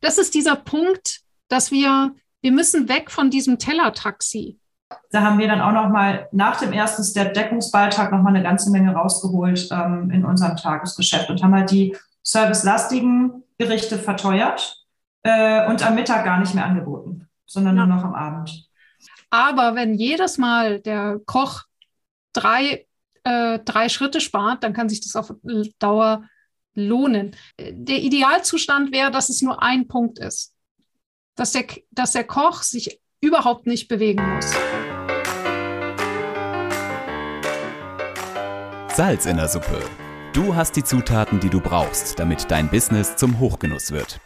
[0.00, 4.58] das ist dieser Punkt, dass wir, wir müssen weg von diesem Tellertaxi.
[5.10, 8.42] Da haben wir dann auch noch mal nach dem ersten Step Deckungsbeitrag noch mal eine
[8.42, 14.84] ganze Menge rausgeholt ähm, in unserem Tagesgeschäft und haben halt die servicelastigen Gerichte verteuert
[15.22, 17.86] äh, und am Mittag gar nicht mehr angeboten, sondern ja.
[17.86, 18.68] nur noch am Abend.
[19.30, 21.64] Aber wenn jedes Mal der Koch
[22.32, 22.86] drei,
[23.24, 25.34] äh, drei Schritte spart, dann kann sich das auf
[25.78, 26.24] Dauer
[26.78, 27.36] lohnen.
[27.58, 30.54] Der Idealzustand wäre, dass es nur ein Punkt ist,
[31.34, 34.52] dass der, dass der Koch sich überhaupt nicht bewegen muss.
[38.94, 39.80] Salz in der Suppe.
[40.32, 44.20] Du hast die Zutaten, die du brauchst, damit dein Business zum Hochgenuss wird.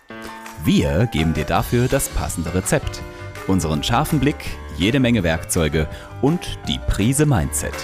[0.64, 3.02] Wir geben dir dafür das passende Rezept,
[3.46, 4.44] unseren scharfen Blick,
[4.76, 5.88] jede Menge Werkzeuge
[6.22, 7.74] und die Prise Mindset.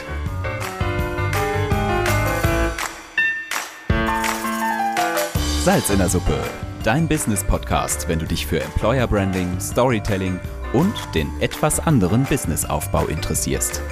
[5.69, 6.43] Salz in der Suppe,
[6.83, 10.41] dein Business-Podcast, wenn du dich für Employer Branding, Storytelling
[10.73, 13.83] und den etwas anderen Businessaufbau interessierst.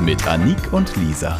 [0.00, 1.38] Mit Anik und Lisa.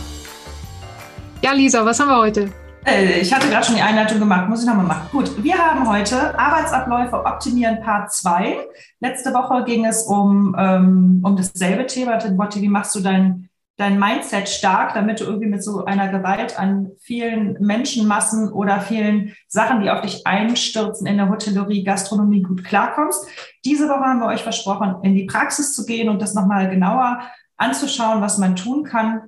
[1.40, 2.50] Ja, Lisa, was haben wir heute?
[2.84, 5.08] Äh, ich hatte gerade schon die Einleitung gemacht, muss ich nochmal machen.
[5.10, 8.58] Gut, wir haben heute Arbeitsabläufe optimieren Part 2.
[9.00, 12.18] Letzte Woche ging es um, ähm, um dasselbe Thema.
[12.22, 13.48] Wie machst du dein,
[13.80, 19.34] dein Mindset stark, damit du irgendwie mit so einer Gewalt an vielen Menschenmassen oder vielen
[19.48, 23.26] Sachen, die auf dich einstürzen in der Hotellerie, Gastronomie gut klarkommst.
[23.64, 27.20] Diese Woche haben wir euch versprochen, in die Praxis zu gehen und das nochmal genauer
[27.56, 29.22] anzuschauen, was man tun kann.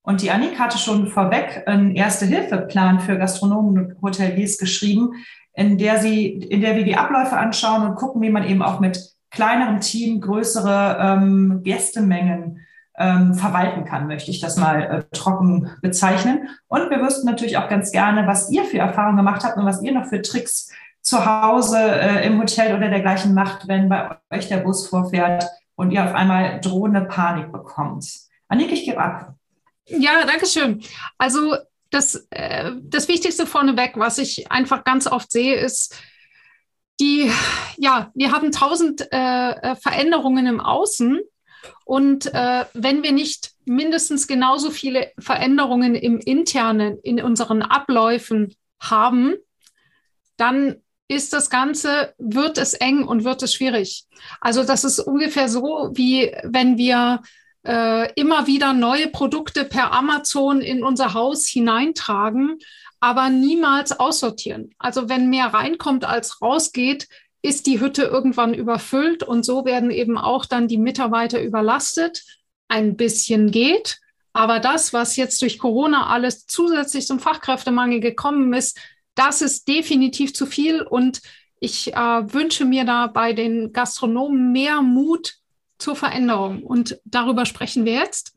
[0.00, 5.12] Und die Annik hatte schon vorweg einen Erste-Hilfe-Plan für Gastronomen und Hoteliers geschrieben,
[5.52, 8.80] in der sie, in der wir die Abläufe anschauen und gucken, wie man eben auch
[8.80, 8.98] mit
[9.30, 12.64] kleinerem Team größere ähm, Gästemengen
[12.98, 16.48] ähm, verwalten kann, möchte ich das mal äh, trocken bezeichnen.
[16.66, 19.82] Und wir wüssten natürlich auch ganz gerne, was ihr für Erfahrungen gemacht habt und was
[19.82, 24.48] ihr noch für Tricks zu Hause äh, im Hotel oder dergleichen macht, wenn bei euch
[24.48, 28.06] der Bus vorfährt und ihr auf einmal drohende Panik bekommt.
[28.48, 29.34] Annik, ich gebe ab.
[29.86, 30.82] Ja, danke schön.
[31.16, 31.56] Also
[31.90, 35.94] das, äh, das Wichtigste vorneweg, was ich einfach ganz oft sehe, ist,
[37.00, 37.30] die,
[37.76, 41.20] ja, wir haben tausend äh, äh, Veränderungen im Außen.
[41.84, 49.34] Und äh, wenn wir nicht mindestens genauso viele Veränderungen im Internen, in unseren Abläufen haben,
[50.36, 50.76] dann
[51.08, 54.04] ist das Ganze, wird es eng und wird es schwierig.
[54.40, 57.22] Also das ist ungefähr so, wie wenn wir
[57.66, 62.58] äh, immer wieder neue Produkte per Amazon in unser Haus hineintragen,
[63.00, 64.74] aber niemals aussortieren.
[64.78, 67.08] Also wenn mehr reinkommt als rausgeht,
[67.42, 72.24] ist die Hütte irgendwann überfüllt und so werden eben auch dann die Mitarbeiter überlastet.
[72.68, 73.98] Ein bisschen geht,
[74.32, 78.78] aber das, was jetzt durch Corona alles zusätzlich zum Fachkräftemangel gekommen ist,
[79.14, 81.22] das ist definitiv zu viel und
[81.60, 85.38] ich äh, wünsche mir da bei den Gastronomen mehr Mut,
[85.78, 86.62] zur Veränderung.
[86.62, 88.34] Und darüber sprechen wir jetzt.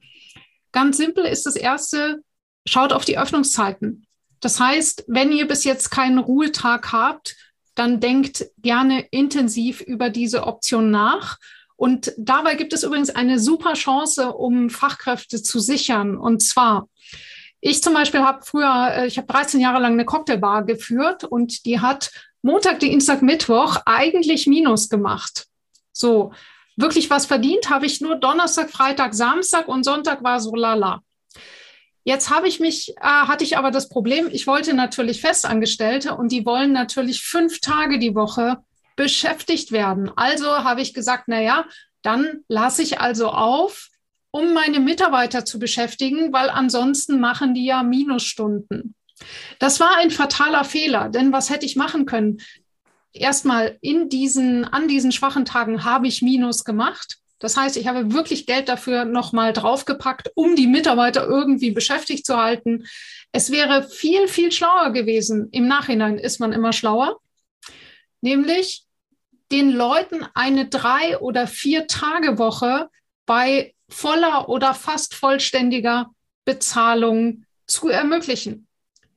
[0.72, 2.24] Ganz simpel ist das erste,
[2.66, 4.06] schaut auf die Öffnungszeiten.
[4.40, 7.36] Das heißt, wenn ihr bis jetzt keinen Ruhetag habt,
[7.82, 11.40] dann denkt gerne intensiv über diese Option nach.
[11.76, 16.16] Und dabei gibt es übrigens eine super Chance, um Fachkräfte zu sichern.
[16.16, 16.88] Und zwar,
[17.60, 21.66] ich zum Beispiel habe früher, äh, ich habe 13 Jahre lang eine Cocktailbar geführt und
[21.66, 22.12] die hat
[22.44, 25.48] Montag, Dienstag, Mittwoch eigentlich Minus gemacht.
[25.92, 26.34] So,
[26.76, 31.02] wirklich was verdient habe ich nur Donnerstag, Freitag, Samstag und Sonntag war so lala.
[32.04, 36.32] Jetzt habe ich mich, äh, hatte ich aber das Problem, ich wollte natürlich Festangestellte und
[36.32, 38.58] die wollen natürlich fünf Tage die Woche
[38.96, 40.12] beschäftigt werden.
[40.16, 41.66] Also habe ich gesagt, na ja,
[42.02, 43.90] dann lasse ich also auf,
[44.32, 48.96] um meine Mitarbeiter zu beschäftigen, weil ansonsten machen die ja Minusstunden.
[49.60, 52.40] Das war ein fataler Fehler, denn was hätte ich machen können?
[53.14, 57.18] erstmal in diesen, an diesen schwachen Tagen habe ich Minus gemacht.
[57.42, 62.38] Das heißt, ich habe wirklich Geld dafür nochmal draufgepackt, um die Mitarbeiter irgendwie beschäftigt zu
[62.38, 62.86] halten.
[63.32, 65.50] Es wäre viel, viel schlauer gewesen.
[65.52, 67.20] Im Nachhinein ist man immer schlauer.
[68.22, 68.86] Nämlich
[69.52, 72.90] den Leuten eine drei oder vier Tage Woche
[73.26, 76.12] bei voller oder fast vollständiger
[76.46, 78.68] Bezahlung zu ermöglichen.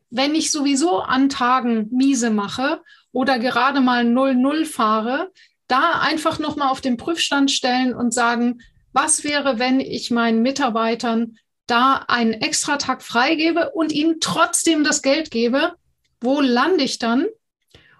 [0.09, 2.83] Wenn ich sowieso an Tagen miese mache
[3.13, 5.31] oder gerade mal 0-0 fahre,
[5.69, 8.61] da einfach nochmal auf den Prüfstand stellen und sagen,
[8.93, 15.31] was wäre, wenn ich meinen Mitarbeitern da einen Extratag freigebe und ihnen trotzdem das Geld
[15.31, 15.75] gebe?
[16.21, 17.27] Wo lande ich dann?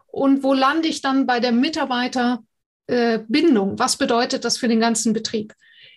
[0.07, 2.45] Und wo lande ich dann bei der Mitarbeiterbindung?
[3.75, 5.55] Äh, was bedeutet das für den ganzen Betrieb?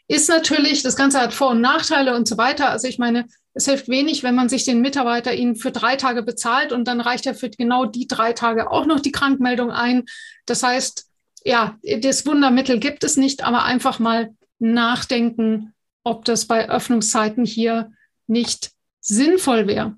[0.08, 2.70] Ist natürlich, das Ganze hat Vor- und Nachteile und so weiter.
[2.70, 3.28] Also ich meine,
[3.58, 7.02] Es hilft wenig, wenn man sich den Mitarbeiter ihn für drei Tage bezahlt und dann
[7.02, 10.06] reicht er für genau die drei Tage auch noch die Krankmeldung ein.
[10.46, 11.07] Das heißt,
[11.48, 15.74] ja, das Wundermittel gibt es nicht, aber einfach mal nachdenken,
[16.04, 17.92] ob das bei Öffnungszeiten hier
[18.28, 19.96] nicht sinnvoll wäre.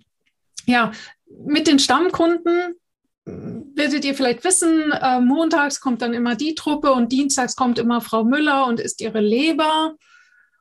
[0.67, 0.91] Ja,
[1.27, 2.75] mit den Stammkunden
[3.25, 8.01] werdet ihr vielleicht wissen, äh, montags kommt dann immer die Truppe und dienstags kommt immer
[8.01, 9.95] Frau Müller und isst ihre Leber.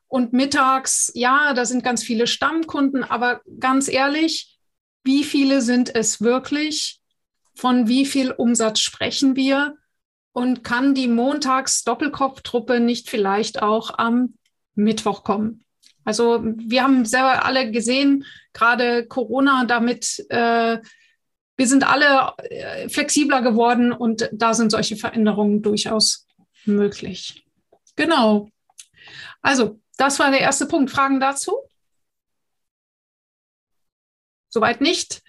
[0.07, 4.57] Und mittags, ja, da sind ganz viele Stammkunden, aber ganz ehrlich,
[5.03, 6.99] wie viele sind es wirklich?
[7.53, 9.75] Von wie viel Umsatz sprechen wir?
[10.31, 14.35] Und kann die Montags-Doppelkopftruppe nicht vielleicht auch am
[14.75, 15.65] Mittwoch kommen?
[16.05, 20.79] Also wir haben selber alle gesehen, gerade Corona damit, äh,
[21.57, 26.25] wir sind alle äh, flexibler geworden und da sind solche Veränderungen durchaus
[26.65, 27.45] möglich.
[27.95, 28.49] Genau.
[29.41, 30.89] Also das war der erste Punkt.
[30.89, 31.57] Fragen dazu?
[34.49, 35.21] Soweit nicht.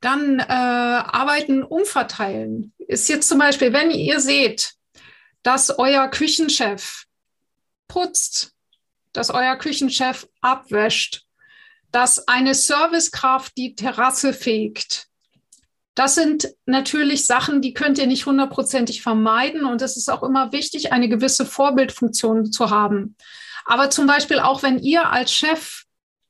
[0.00, 2.72] Dann äh, Arbeiten umverteilen.
[2.78, 4.74] Ist jetzt zum Beispiel, wenn ihr seht,
[5.42, 7.04] dass euer Küchenchef
[7.88, 8.52] putzt,
[9.12, 11.24] dass euer Küchenchef abwäscht,
[11.92, 15.06] dass eine Servicekraft die Terrasse fegt.
[15.94, 19.64] Das sind natürlich Sachen, die könnt ihr nicht hundertprozentig vermeiden.
[19.64, 23.16] Und es ist auch immer wichtig, eine gewisse Vorbildfunktion zu haben.
[23.64, 25.84] Aber zum Beispiel auch, wenn ihr als Chef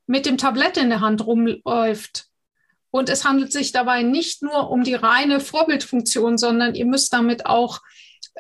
[0.07, 2.26] mit dem Tablett in der Hand rumläuft
[2.97, 7.45] und es handelt sich dabei nicht nur um die reine Vorbildfunktion, sondern ihr müsst damit
[7.45, 7.83] auch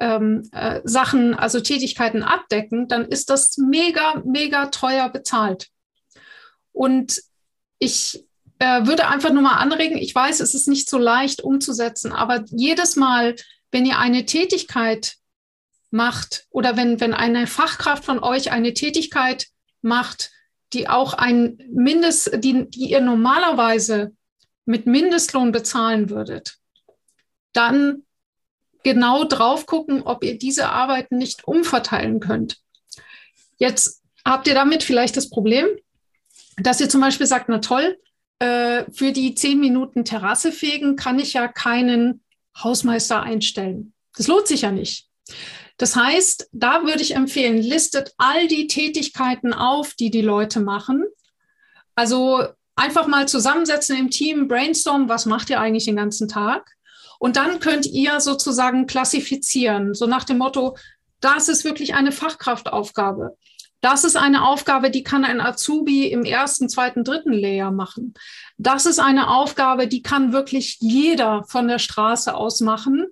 [0.00, 5.68] ähm, äh, Sachen, also Tätigkeiten abdecken, dann ist das mega, mega teuer bezahlt.
[6.72, 7.20] Und
[7.78, 8.24] ich
[8.58, 12.42] äh, würde einfach nur mal anregen, ich weiß, es ist nicht so leicht umzusetzen, aber
[12.50, 13.36] jedes Mal,
[13.70, 15.16] wenn ihr eine Tätigkeit
[15.90, 19.48] macht oder wenn, wenn eine Fachkraft von euch eine Tätigkeit
[19.82, 20.30] macht,
[20.72, 24.12] die auch ein Mindest, die, die ihr normalerweise
[24.66, 26.58] mit Mindestlohn bezahlen würdet,
[27.52, 28.02] dann
[28.82, 32.58] genau drauf gucken, ob ihr diese Arbeiten nicht umverteilen könnt.
[33.58, 35.66] Jetzt habt ihr damit vielleicht das Problem,
[36.58, 37.98] dass ihr zum Beispiel sagt, na toll,
[38.38, 42.22] äh, für die zehn Minuten Terrasse fegen kann ich ja keinen
[42.56, 43.92] Hausmeister einstellen.
[44.14, 45.08] Das lohnt sich ja nicht.
[45.78, 51.04] Das heißt, da würde ich empfehlen, listet all die Tätigkeiten auf, die die Leute machen.
[51.94, 52.46] Also
[52.76, 56.70] einfach mal zusammensetzen im Team, brainstorm, was macht ihr eigentlich den ganzen Tag?
[57.18, 60.76] Und dann könnt ihr sozusagen klassifizieren, so nach dem Motto,
[61.20, 63.36] das ist wirklich eine Fachkraftaufgabe.
[63.80, 68.14] Das ist eine Aufgabe, die kann ein Azubi im ersten, zweiten, dritten Layer machen.
[68.58, 73.06] Das ist eine Aufgabe, die kann wirklich jeder von der Straße aus machen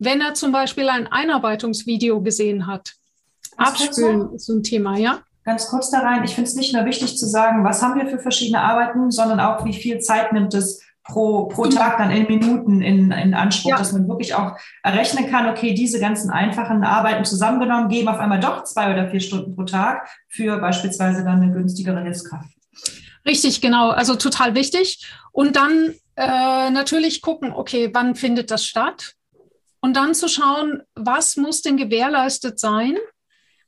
[0.00, 2.94] wenn er zum Beispiel ein Einarbeitungsvideo gesehen hat.
[3.56, 5.22] Abspülen ist so ein Thema, ja?
[5.44, 6.24] Ganz kurz da rein.
[6.24, 9.40] Ich finde es nicht nur wichtig zu sagen, was haben wir für verschiedene Arbeiten, sondern
[9.40, 11.70] auch, wie viel Zeit nimmt es pro, pro mhm.
[11.70, 13.78] Tag dann in Minuten in, in Anspruch, ja.
[13.78, 14.52] dass man wirklich auch
[14.82, 19.20] errechnen kann, okay, diese ganzen einfachen Arbeiten zusammengenommen geben auf einmal doch zwei oder vier
[19.20, 22.50] Stunden pro Tag für beispielsweise dann eine günstigere Hilfskraft.
[23.26, 23.90] Richtig, genau.
[23.90, 25.06] Also total wichtig.
[25.32, 29.14] Und dann äh, natürlich gucken, okay, wann findet das statt?
[29.80, 32.96] und dann zu schauen, was muss denn gewährleistet sein,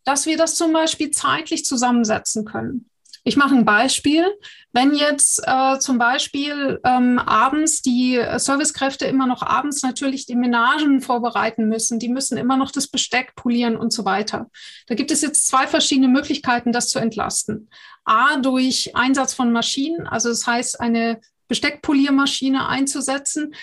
[0.04, 2.88] dass wir das zum Beispiel zeitlich zusammensetzen können.
[3.24, 4.26] Ich mache ein Beispiel.
[4.72, 11.00] Wenn jetzt äh, zum Beispiel ähm, abends die Servicekräfte immer noch abends natürlich die Menagen
[11.00, 14.50] vorbereiten müssen, die müssen immer noch das Besteck polieren und so weiter.
[14.88, 17.70] Da gibt es jetzt zwei verschiedene Möglichkeiten, das zu entlasten.
[18.04, 23.54] A, durch Einsatz von Maschinen, also das heißt, eine Besteckpoliermaschine einzusetzen,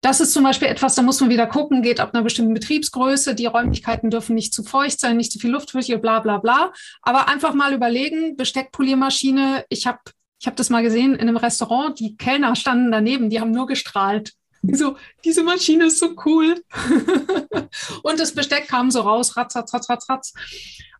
[0.00, 3.34] das ist zum Beispiel etwas, da muss man wieder gucken, geht ab einer bestimmten Betriebsgröße,
[3.34, 6.72] die Räumlichkeiten dürfen nicht zu feucht sein, nicht zu viel Luftfläche, bla bla bla.
[7.02, 9.98] Aber einfach mal überlegen, Besteckpoliermaschine, ich habe
[10.40, 13.66] ich hab das mal gesehen in einem Restaurant, die Kellner standen daneben, die haben nur
[13.66, 14.32] gestrahlt.
[14.62, 16.62] So, diese Maschine ist so cool.
[18.02, 20.32] und das Besteck kam so raus, ratz, ratz, ratz, ratz, ratz.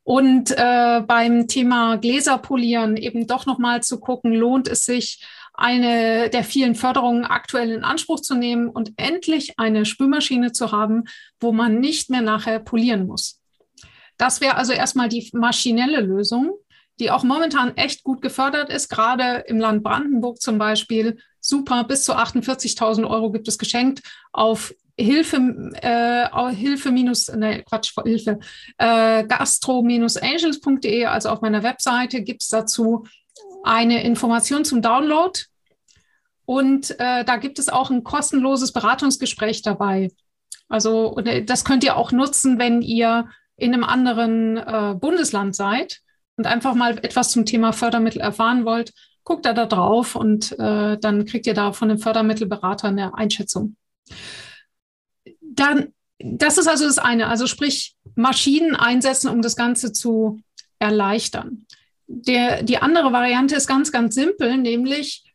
[0.02, 5.22] Und äh, beim Thema Gläserpolieren eben doch nochmal zu gucken, lohnt es sich,
[5.60, 11.04] eine der vielen Förderungen aktuell in Anspruch zu nehmen und endlich eine Spülmaschine zu haben,
[11.38, 13.40] wo man nicht mehr nachher polieren muss.
[14.16, 16.52] Das wäre also erstmal die maschinelle Lösung,
[16.98, 21.18] die auch momentan echt gut gefördert ist, gerade im Land Brandenburg zum Beispiel.
[21.40, 24.02] Super, bis zu 48.000 Euro gibt es geschenkt
[24.32, 28.38] auf Hilfe, äh, Hilfe minus, ne, Quatsch, Hilfe,
[28.76, 33.06] äh, gastro-angels.de, also auf meiner Webseite gibt es dazu
[33.62, 35.38] eine Information zum Download
[36.50, 40.10] und äh, da gibt es auch ein kostenloses Beratungsgespräch dabei.
[40.68, 46.00] Also äh, das könnt ihr auch nutzen, wenn ihr in einem anderen äh, Bundesland seid
[46.36, 48.92] und einfach mal etwas zum Thema Fördermittel erfahren wollt.
[49.22, 53.76] guckt er da drauf und äh, dann kriegt ihr da von dem Fördermittelberater eine Einschätzung.
[55.40, 60.40] Dann, das ist also das eine, also sprich Maschinen einsetzen, um das Ganze zu
[60.80, 61.64] erleichtern.
[62.08, 65.29] Der, die andere Variante ist ganz, ganz simpel, nämlich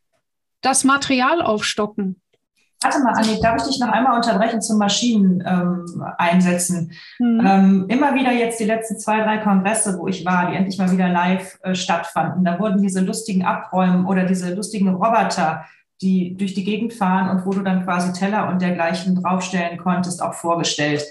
[0.66, 2.20] das Material aufstocken.
[2.82, 6.92] Warte mal, Anni, darf ich dich noch einmal unterbrechen zum Maschinen ähm, einsetzen?
[7.18, 7.46] Mhm.
[7.46, 10.90] Ähm, immer wieder jetzt die letzten zwei, drei Kongresse, wo ich war, die endlich mal
[10.90, 15.64] wieder live äh, stattfanden, da wurden diese lustigen Abräumen oder diese lustigen Roboter,
[16.02, 20.20] die durch die Gegend fahren und wo du dann quasi Teller und dergleichen draufstellen konntest,
[20.20, 21.02] auch vorgestellt.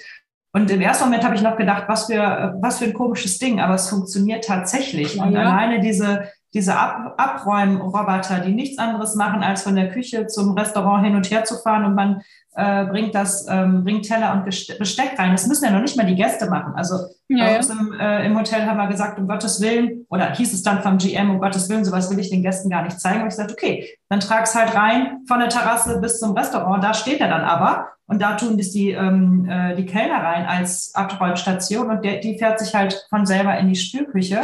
[0.53, 3.59] Und im ersten Moment habe ich noch gedacht, was für, was für ein komisches Ding,
[3.59, 5.19] aber es funktioniert tatsächlich.
[5.19, 5.41] Und ja.
[5.41, 11.05] alleine diese, diese Ab Abräumroboter, die nichts anderes machen, als von der Küche zum Restaurant
[11.05, 12.21] hin und her zu fahren und man
[12.55, 15.31] äh, bringt das, ähm, bringt Teller und Besteck rein.
[15.31, 16.73] Das müssen ja noch nicht mal die Gäste machen.
[16.75, 16.95] Also
[17.27, 20.53] ja, bei uns im, äh, im, Hotel haben wir gesagt, um Gottes Willen, oder hieß
[20.53, 23.21] es dann vom GM, um Gottes Willen, sowas will ich den Gästen gar nicht zeigen.
[23.21, 26.81] Und ich gesagt, okay, dann trag es halt rein von der Terrasse bis zum Restaurant.
[26.81, 27.89] Da steht er dann aber.
[28.07, 32.37] Und da tun das die, ähm, äh, die Kellner rein als Abräumstation und der, die
[32.37, 34.41] fährt sich halt von selber in die Spülküche.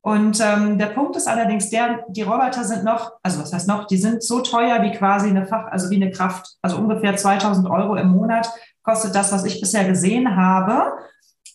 [0.00, 3.86] Und ähm, der Punkt ist allerdings der, die Roboter sind noch, also was heißt noch,
[3.86, 7.68] die sind so teuer wie quasi eine Fach, also wie eine Kraft, also ungefähr 2000
[7.68, 8.48] Euro im Monat
[8.82, 10.92] kostet das, was ich bisher gesehen habe.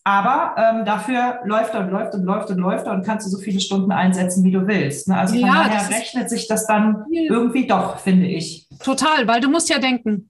[0.05, 3.31] Aber ähm, dafür läuft er und läuft und läuft und läuft er und kannst du
[3.31, 5.07] so viele Stunden einsetzen, wie du willst.
[5.07, 5.17] Ne?
[5.17, 8.67] Also von ja, daher rechnet sich das dann irgendwie doch, finde ich.
[8.79, 10.29] Total, weil du musst ja denken,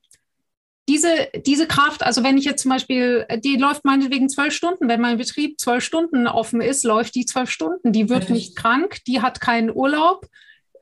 [0.90, 5.00] diese, diese Kraft, also wenn ich jetzt zum Beispiel, die läuft meinetwegen zwölf Stunden, wenn
[5.00, 7.94] mein Betrieb zwölf Stunden offen ist, läuft die zwölf Stunden.
[7.94, 10.28] Die wird nicht krank, die hat keinen Urlaub.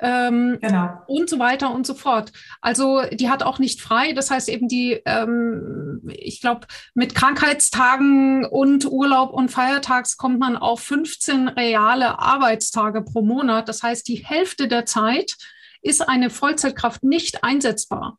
[0.04, 0.98] Ähm, genau.
[1.06, 2.32] und so weiter und so fort.
[2.60, 4.14] Also die hat auch nicht frei.
[4.14, 6.66] Das heißt eben die, ähm, ich glaube,
[6.96, 13.70] mit Krankheitstagen und Urlaub und Feiertags kommt man auf 15 reale Arbeitstage pro Monat.
[13.70, 15.36] Das heißt, die Hälfte der Zeit
[15.84, 18.18] ist eine Vollzeitkraft nicht einsetzbar.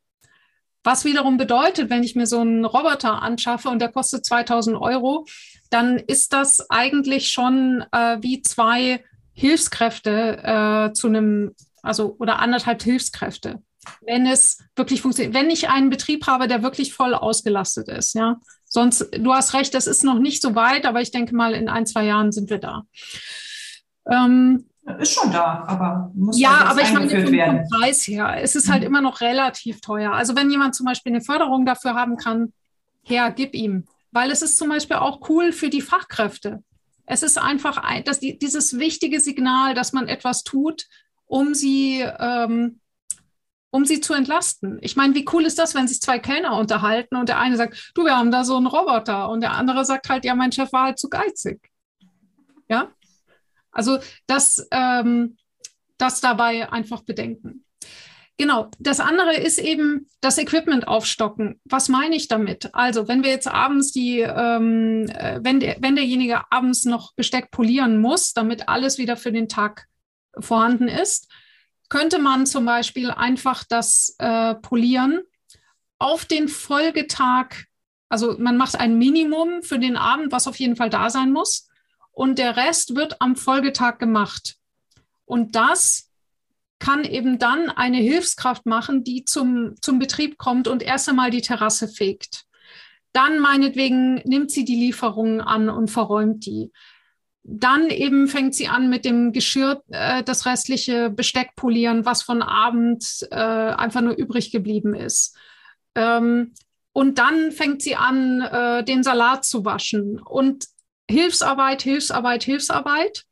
[0.84, 5.26] Was wiederum bedeutet, wenn ich mir so einen Roboter anschaffe und der kostet 2000 Euro,
[5.70, 12.82] dann ist das eigentlich schon äh, wie zwei Hilfskräfte äh, zu einem, also oder anderthalb
[12.82, 13.62] Hilfskräfte,
[14.02, 15.34] wenn es wirklich funktioniert.
[15.34, 18.38] Wenn ich einen Betrieb habe, der wirklich voll ausgelastet ist, ja.
[18.64, 21.68] Sonst, du hast recht, das ist noch nicht so weit, aber ich denke mal, in
[21.68, 22.84] ein, zwei Jahren sind wir da.
[24.10, 28.36] Ähm, ist schon da, aber muss ja, halt aber ich meine vom, vom Preis her,
[28.42, 28.88] es ist halt mhm.
[28.88, 30.12] immer noch relativ teuer.
[30.12, 32.52] Also wenn jemand zum Beispiel eine Förderung dafür haben kann,
[33.02, 36.62] her, gib ihm, weil es ist zum Beispiel auch cool für die Fachkräfte.
[37.06, 40.86] Es ist einfach ein, dass die, dieses wichtige Signal, dass man etwas tut,
[41.26, 42.80] um sie ähm,
[43.72, 44.78] um sie zu entlasten.
[44.82, 47.92] Ich meine, wie cool ist das, wenn sich zwei Kellner unterhalten und der eine sagt,
[47.94, 50.72] du, wir haben da so einen Roboter und der andere sagt halt, ja, mein Chef
[50.72, 51.70] war halt zu geizig.
[52.68, 52.88] Ja,
[53.72, 55.36] also das, ähm,
[55.98, 57.64] das dabei einfach bedenken.
[58.38, 58.70] Genau.
[58.78, 61.60] Das andere ist eben das Equipment aufstocken.
[61.64, 62.74] Was meine ich damit?
[62.74, 67.50] Also, wenn wir jetzt abends die, ähm, äh, wenn, der, wenn derjenige abends noch Besteck
[67.50, 69.86] polieren muss, damit alles wieder für den Tag
[70.38, 71.30] vorhanden ist,
[71.88, 75.20] könnte man zum Beispiel einfach das äh, Polieren
[75.98, 77.66] auf den Folgetag,
[78.08, 81.68] also man macht ein Minimum für den Abend, was auf jeden Fall da sein muss
[82.12, 84.56] und der Rest wird am Folgetag gemacht.
[85.24, 86.10] Und das
[86.78, 91.40] kann eben dann eine Hilfskraft machen, die zum, zum Betrieb kommt und erst einmal die
[91.40, 92.44] Terrasse fegt.
[93.12, 96.72] Dann meinetwegen nimmt sie die Lieferungen an und verräumt die.
[97.44, 102.42] Dann eben fängt sie an mit dem Geschirr, äh, das restliche Besteck polieren, was von
[102.42, 105.36] Abend äh, einfach nur übrig geblieben ist.
[105.94, 106.52] Ähm,
[106.92, 110.20] und dann fängt sie an, äh, den Salat zu waschen.
[110.20, 110.66] Und
[111.12, 113.24] Hilfsarbeit, Hilfsarbeit, Hilfsarbeit,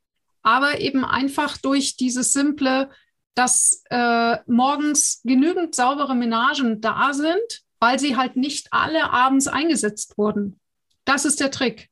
[0.43, 2.91] aber eben einfach durch dieses simple,
[3.35, 10.19] dass äh, morgens genügend saubere Menagen da sind, weil sie halt nicht alle abends eingesetzt
[10.19, 10.61] wurden.
[11.05, 11.89] Das ist der Trick.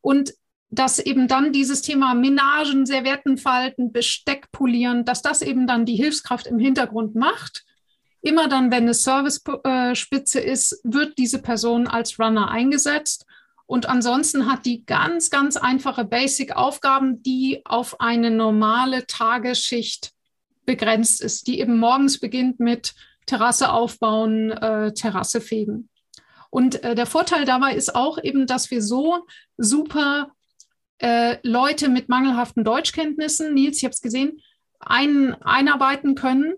[0.00, 0.34] Und
[0.70, 6.46] dass eben dann dieses Thema Menagen, Serviettenfalten, Besteck polieren, dass das eben dann die Hilfskraft
[6.46, 7.64] im Hintergrund macht.
[8.20, 13.27] Immer dann, wenn eine Servicespitze äh, ist, wird diese Person als Runner eingesetzt
[13.68, 20.12] und ansonsten hat die ganz, ganz einfache Basic-Aufgaben, die auf eine normale Tagesschicht
[20.64, 22.94] begrenzt ist, die eben morgens beginnt mit
[23.26, 25.90] Terrasse aufbauen, äh, Terrasse fegen.
[26.48, 29.26] Und äh, der Vorteil dabei ist auch eben, dass wir so
[29.58, 30.32] super
[30.96, 34.40] äh, Leute mit mangelhaften Deutschkenntnissen, Nils, ich habe es gesehen,
[34.80, 36.54] ein, einarbeiten können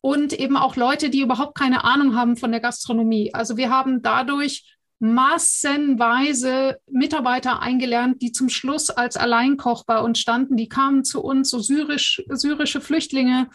[0.00, 3.34] und eben auch Leute, die überhaupt keine Ahnung haben von der Gastronomie.
[3.34, 10.56] Also wir haben dadurch massenweise Mitarbeiter eingelernt, die zum Schluss als Alleinkoch bei uns standen.
[10.56, 13.48] Die kamen zu uns, so syrisch, syrische Flüchtlinge.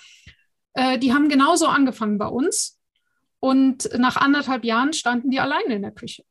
[0.73, 2.79] Äh, die haben genauso angefangen bei uns.
[3.39, 6.23] Und nach anderthalb Jahren standen die alleine in der Küche.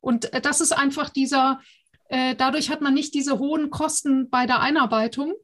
[0.00, 1.60] Und äh, das ist einfach dieser,
[2.08, 5.34] äh, dadurch hat man nicht diese hohen Kosten bei der Einarbeitung,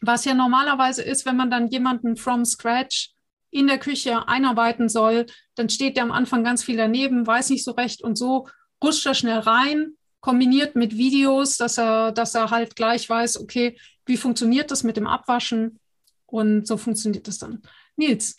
[0.00, 3.11] was ja normalerweise ist, wenn man dann jemanden from scratch
[3.52, 7.64] in der Küche einarbeiten soll, dann steht der am Anfang ganz viel daneben, weiß nicht
[7.64, 8.48] so recht und so
[8.82, 13.76] rutscht er schnell rein, kombiniert mit Videos, dass er, dass er halt gleich weiß, okay,
[14.06, 15.78] wie funktioniert das mit dem Abwaschen
[16.26, 17.62] und so funktioniert das dann.
[17.96, 18.36] Nils,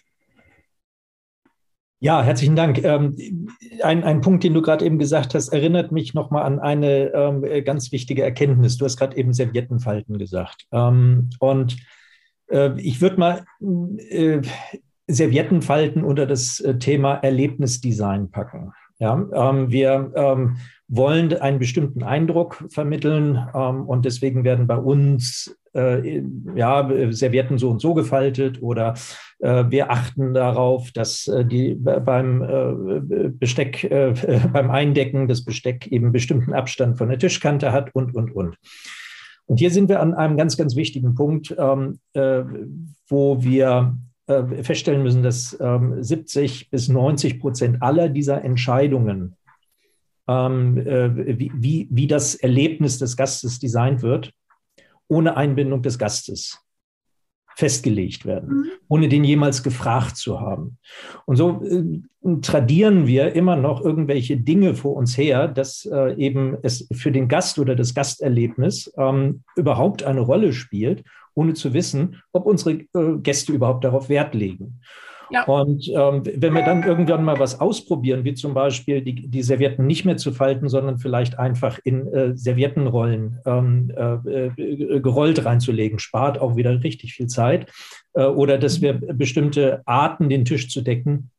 [2.03, 2.83] ja, herzlichen Dank.
[2.83, 3.47] Ähm,
[3.81, 7.63] ein, ein Punkt, den du gerade eben gesagt hast, erinnert mich nochmal an eine ähm,
[7.63, 8.75] ganz wichtige Erkenntnis.
[8.75, 10.67] Du hast gerade eben Serviettenfalten gesagt.
[10.73, 11.77] Ähm, und
[12.49, 13.45] äh, ich würde mal
[14.09, 14.41] äh,
[15.07, 18.73] Serviettenfalten unter das äh, Thema Erlebnisdesign packen.
[18.99, 20.57] Ja, ähm, wir ähm,
[20.87, 26.21] wollen einen bestimmten Eindruck vermitteln ähm, und deswegen werden bei uns äh,
[26.55, 28.93] ja, Servietten so und so gefaltet oder
[29.39, 34.13] äh, wir achten darauf, dass äh, die beim äh, Besteck, äh,
[34.53, 38.57] beim Eindecken das Besteck eben bestimmten Abstand von der Tischkante hat und, und, und.
[39.45, 42.43] Und hier sind wir an einem ganz, ganz wichtigen Punkt, ähm, äh,
[43.09, 49.35] wo wir feststellen müssen, dass 70 ähm, bis 90 Prozent aller dieser Entscheidungen,
[50.27, 54.31] ähm, wie, wie, wie das Erlebnis des Gastes designt wird,
[55.07, 56.63] ohne Einbindung des Gastes
[57.55, 58.65] festgelegt werden, mhm.
[58.87, 60.77] ohne den jemals gefragt zu haben.
[61.25, 61.99] Und so äh,
[62.41, 67.27] tradieren wir immer noch irgendwelche Dinge vor uns her, dass äh, eben es für den
[67.27, 71.03] Gast oder das Gasterlebnis ähm, überhaupt eine Rolle spielt,
[71.35, 74.79] ohne zu wissen, ob unsere äh, Gäste überhaupt darauf Wert legen.
[75.29, 75.45] Ja.
[75.45, 79.87] Und ähm, wenn wir dann irgendwann mal was ausprobieren, wie zum Beispiel die, die Servietten
[79.87, 85.97] nicht mehr zu falten, sondern vielleicht einfach in äh, Serviettenrollen ähm, äh, äh gerollt reinzulegen,
[85.97, 87.71] spart auch wieder richtig viel Zeit.
[88.13, 91.31] Äh, oder dass wir bestimmte Arten, den Tisch zu decken,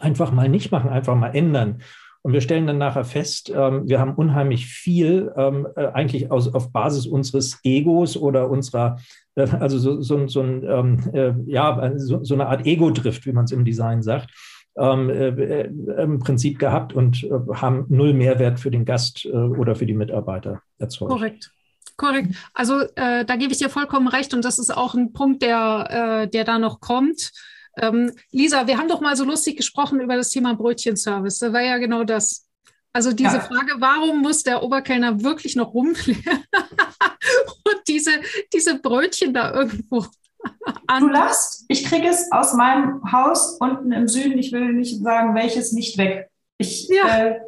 [0.00, 1.82] einfach mal nicht machen, einfach mal ändern.
[2.28, 6.52] Und wir stellen dann nachher fest, ähm, wir haben unheimlich viel ähm, äh, eigentlich aus,
[6.52, 8.98] auf Basis unseres Egos oder unserer,
[9.34, 13.32] äh, also so, so, so, ein, ähm, äh, ja, so, so, eine Art Ego-Drift, wie
[13.32, 14.28] man es im Design sagt,
[14.76, 19.74] ähm, äh, äh, im Prinzip gehabt und äh, haben null Mehrwert für den Gast oder
[19.74, 21.10] für die Mitarbeiter erzeugt.
[21.10, 21.50] Korrekt.
[21.96, 22.34] Korrekt.
[22.52, 26.44] Also da gebe ich dir vollkommen recht und das ist auch ein Punkt, der, der
[26.44, 27.32] da noch kommt.
[27.80, 31.38] Ähm, Lisa, wir haben doch mal so lustig gesprochen über das Thema Brötchenservice.
[31.38, 32.46] Da war ja genau das.
[32.92, 33.40] Also diese ja.
[33.40, 36.44] Frage, warum muss der Oberkellner wirklich noch rumklären
[37.64, 38.10] und diese,
[38.52, 40.06] diese Brötchen da irgendwo
[40.86, 41.02] an.
[41.02, 45.34] Du lachst, ich kriege es aus meinem Haus unten im Süden, ich will nicht sagen,
[45.34, 46.30] welches nicht weg.
[46.56, 47.26] Ich ja.
[47.26, 47.40] äh,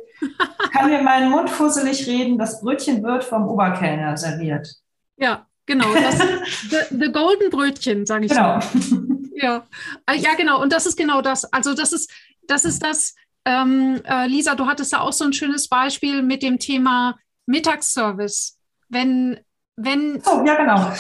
[0.73, 4.69] kann mir meinen Mund fusselig reden, das Brötchen wird vom Oberkellner serviert.
[5.17, 5.93] Ja, genau.
[5.95, 6.19] Das,
[6.71, 8.61] the, the Golden Brötchen, sage ich genau.
[8.61, 9.20] so.
[9.41, 9.67] Ja,
[10.07, 10.61] äh, ja, genau.
[10.61, 11.45] Und das ist genau das.
[11.53, 12.11] Also das ist,
[12.47, 16.43] das ist das, ähm, äh, Lisa, du hattest da auch so ein schönes Beispiel mit
[16.43, 18.59] dem Thema Mittagsservice.
[18.89, 19.41] Wenn,
[19.77, 20.23] wenn.
[20.27, 20.93] Oh, ja, genau.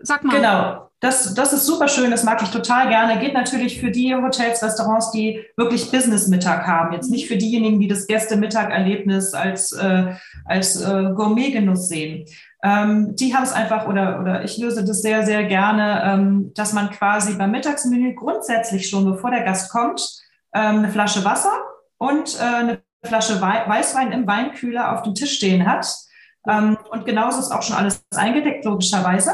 [0.00, 0.36] Sag mal.
[0.36, 0.88] Genau.
[0.98, 3.18] Das, das ist super schön, das mag ich total gerne.
[3.18, 6.92] Geht natürlich für die Hotels, Restaurants, die wirklich Business-Mittag haben.
[6.92, 12.24] Jetzt nicht für diejenigen, die das Gäste-Mittag-Erlebnis als, äh, als äh, Gourmet-Genuss sehen.
[12.62, 16.72] Ähm, die haben es einfach, oder, oder ich löse das sehr, sehr gerne, ähm, dass
[16.72, 20.00] man quasi beim Mittagsmenü grundsätzlich schon, bevor der Gast kommt,
[20.54, 21.52] ähm, eine Flasche Wasser
[21.98, 25.86] und äh, eine Flasche Wei Weißwein im Weinkühler auf dem Tisch stehen hat.
[26.48, 29.32] Ähm, und genauso ist auch schon alles eingedeckt, logischerweise.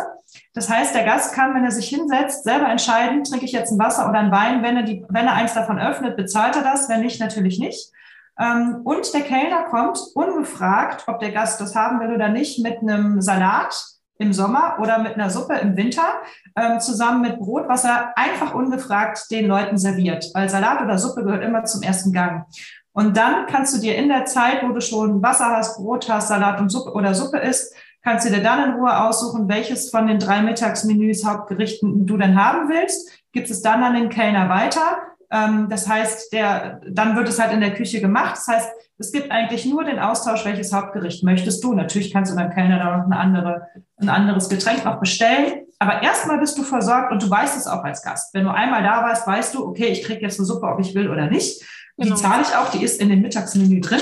[0.54, 3.78] Das heißt, der Gast kann, wenn er sich hinsetzt, selber entscheiden, trinke ich jetzt ein
[3.78, 4.62] Wasser oder ein Wein.
[4.62, 7.92] Wenn er, die, wenn er eins davon öffnet, bezahlt er das, wenn nicht, natürlich nicht.
[8.40, 12.78] Ähm, und der Kellner kommt ungefragt, ob der Gast das haben will oder nicht, mit
[12.80, 13.74] einem Salat
[14.18, 16.22] im Sommer oder mit einer Suppe im Winter
[16.56, 20.30] ähm, zusammen mit Brot, was er einfach ungefragt den Leuten serviert.
[20.34, 22.46] Weil Salat oder Suppe gehört immer zum ersten Gang.
[22.92, 26.28] Und dann kannst du dir in der Zeit, wo du schon Wasser hast, Brot hast,
[26.28, 27.72] Salat und Suppe oder Suppe isst,
[28.02, 32.42] kannst du dir dann in Ruhe aussuchen, welches von den drei Mittagsmenüs, Hauptgerichten du denn
[32.42, 33.10] haben willst.
[33.32, 34.98] Gibst es dann an den Kellner weiter.
[35.30, 38.36] Ähm, das heißt, der, dann wird es halt in der Küche gemacht.
[38.36, 41.74] Das heißt, es gibt eigentlich nur den Austausch, welches Hauptgericht möchtest du.
[41.74, 45.66] Natürlich kannst du beim Kellner da noch eine andere, ein anderes Getränk noch bestellen.
[45.78, 48.34] Aber erstmal bist du versorgt und du weißt es auch als Gast.
[48.34, 50.94] Wenn du einmal da warst, weißt du, okay, ich kriege jetzt eine Suppe, ob ich
[50.94, 51.62] will oder nicht.
[51.98, 52.16] Die genau.
[52.16, 54.00] zahle ich auch, die ist in dem Mittagsmenü drin.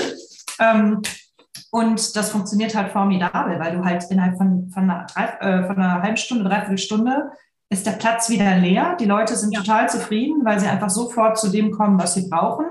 [0.59, 1.01] Ähm,
[1.69, 6.01] und das funktioniert halt formidabel, weil du halt innerhalb von, von, einer, äh, von einer
[6.01, 7.31] halben Stunde, dreiviertel Stunde
[7.69, 8.95] ist der Platz wieder leer.
[8.99, 9.59] Die Leute sind ja.
[9.59, 12.65] total zufrieden, weil sie einfach sofort zu dem kommen, was sie brauchen.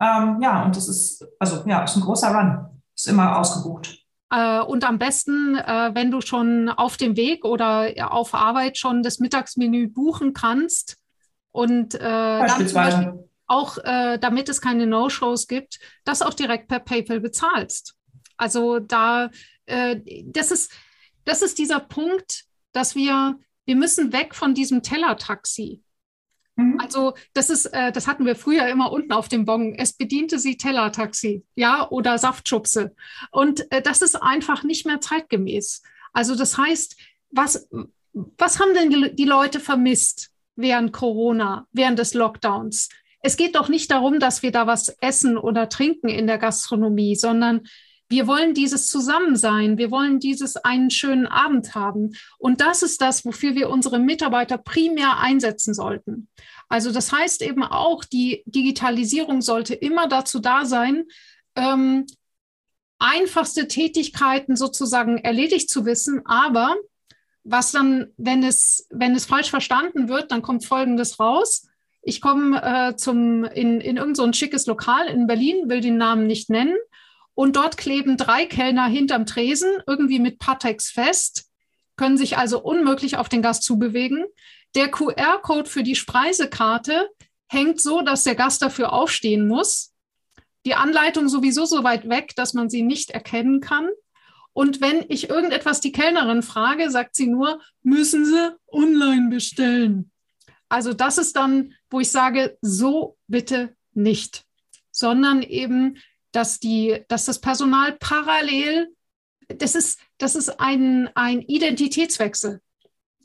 [0.00, 2.66] Ähm, ja, und das ist, also ja, ist ein großer Run.
[2.94, 4.04] Ist immer ausgebucht.
[4.30, 9.02] Äh, und am besten, äh, wenn du schon auf dem Weg oder auf Arbeit schon
[9.02, 10.96] das Mittagsmenü buchen kannst
[11.52, 16.66] und äh, dann zum Beispiel auch, äh, damit es keine No-Shows gibt, das auch direkt
[16.68, 17.94] per PayPal bezahlst.
[18.36, 19.30] Also da,
[19.66, 20.72] das ist,
[21.24, 25.82] das ist dieser Punkt, dass wir, wir müssen weg von diesem Tellertaxi.
[26.56, 26.78] Mhm.
[26.80, 29.74] Also das ist, äh, das hatten wir früher immer unten auf dem Bon.
[29.74, 32.94] Es bediente sie Tellertaxi, ja, oder Saftschubse.
[33.30, 35.82] Und äh, das ist einfach nicht mehr zeitgemäß.
[36.12, 36.96] Also das heißt,
[37.30, 37.68] was,
[38.12, 42.88] was haben denn die, die Leute vermisst während Corona, während des Lockdowns?
[43.20, 47.16] Es geht doch nicht darum, dass wir da was essen oder trinken in der Gastronomie,
[47.16, 47.62] sondern
[48.14, 52.12] wir wollen dieses Zusammensein, wir wollen dieses einen schönen Abend haben.
[52.38, 56.28] Und das ist das, wofür wir unsere Mitarbeiter primär einsetzen sollten.
[56.68, 61.06] Also das heißt eben auch, die Digitalisierung sollte immer dazu da sein,
[61.56, 62.06] ähm,
[63.00, 66.76] einfachste Tätigkeiten sozusagen erledigt zu wissen, aber
[67.42, 71.66] was dann, wenn es, wenn es falsch verstanden wird, dann kommt Folgendes raus.
[72.00, 76.48] Ich komme äh, in, in irgendein so schickes Lokal in Berlin, will den Namen nicht
[76.48, 76.76] nennen.
[77.34, 81.50] Und dort kleben drei Kellner hinterm Tresen, irgendwie mit Patex fest,
[81.96, 84.24] können sich also unmöglich auf den Gast zubewegen.
[84.74, 87.08] Der QR-Code für die Speisekarte
[87.48, 89.92] hängt so, dass der Gast dafür aufstehen muss.
[90.66, 93.88] Die Anleitung sowieso so weit weg, dass man sie nicht erkennen kann.
[94.52, 100.12] Und wenn ich irgendetwas die Kellnerin frage, sagt sie nur, müssen Sie online bestellen.
[100.68, 104.44] Also das ist dann, wo ich sage, so bitte nicht,
[104.90, 105.98] sondern eben
[106.34, 108.88] dass, die, dass das Personal parallel,
[109.48, 112.60] das ist, das ist ein, ein Identitätswechsel.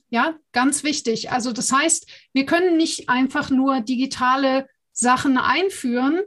[0.09, 1.31] Ja, ganz wichtig.
[1.31, 6.21] Also das heißt, wir können nicht einfach nur digitale Sachen einführen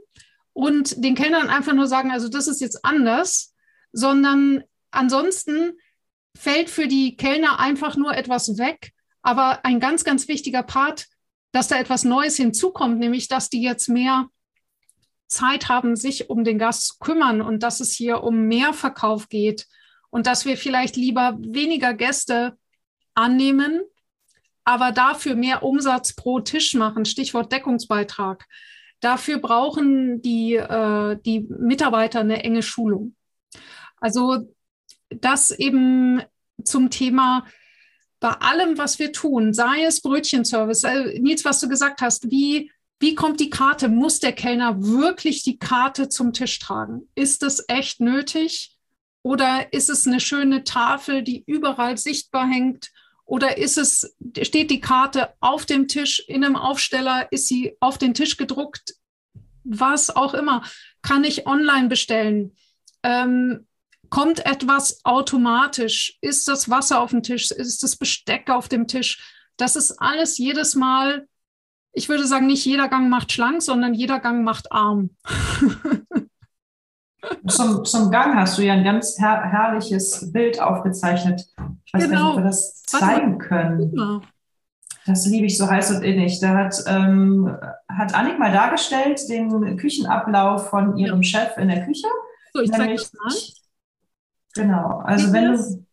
[0.51, 3.53] und den Kellnern einfach nur sagen, also das ist jetzt anders,
[3.91, 5.73] sondern ansonsten
[6.35, 8.91] fällt für die Kellner einfach nur etwas weg.
[9.21, 11.07] Aber ein ganz, ganz wichtiger Part,
[11.53, 14.27] dass da etwas Neues hinzukommt, nämlich dass die jetzt mehr
[15.27, 19.29] Zeit haben, sich um den Gast zu kümmern und dass es hier um mehr Verkauf
[19.29, 19.67] geht
[20.09, 22.57] und dass wir vielleicht lieber weniger Gäste
[23.15, 23.81] annehmen,
[24.63, 28.45] aber dafür mehr Umsatz pro Tisch machen, Stichwort Deckungsbeitrag.
[28.99, 33.15] Dafür brauchen die, äh, die Mitarbeiter eine enge Schulung.
[33.97, 34.53] Also
[35.09, 36.21] das eben
[36.63, 37.45] zum Thema
[38.19, 42.71] bei allem, was wir tun, sei es Brötchenservice, äh, Nils, was du gesagt hast, wie
[43.03, 43.89] wie kommt die Karte?
[43.89, 47.09] Muss der Kellner wirklich die Karte zum Tisch tragen?
[47.15, 48.77] Ist das echt nötig?
[49.23, 52.93] Oder ist es eine schöne Tafel, die überall sichtbar hängt?
[53.25, 57.29] Oder ist es, steht die Karte auf dem Tisch in einem Aufsteller?
[57.29, 58.95] Ist sie auf den Tisch gedruckt?
[59.65, 60.63] Was auch immer.
[61.01, 62.55] Kann ich online bestellen?
[63.03, 63.67] Ähm,
[64.09, 66.17] kommt etwas automatisch?
[66.21, 67.51] Ist das Wasser auf dem Tisch?
[67.51, 69.21] Ist das Besteck auf dem Tisch?
[69.57, 71.27] Das ist alles jedes Mal
[71.93, 75.11] ich würde sagen, nicht jeder Gang macht schlank, sondern jeder Gang macht arm.
[77.47, 81.47] zum, zum Gang hast du ja ein ganz her herrliches Bild aufgezeichnet.
[81.85, 82.15] Ich weiß genau.
[82.15, 83.91] nicht, ob wir das zeigen können.
[83.91, 84.21] Genau.
[85.05, 86.39] Das liebe ich so heiß und innig.
[86.39, 87.57] Da hat, ähm,
[87.89, 91.23] hat Annik mal dargestellt den Küchenablauf von ihrem ja.
[91.23, 92.07] Chef in der Küche.
[92.53, 93.33] So, ich zeige das mal.
[94.55, 95.85] Genau, also Wie wenn du,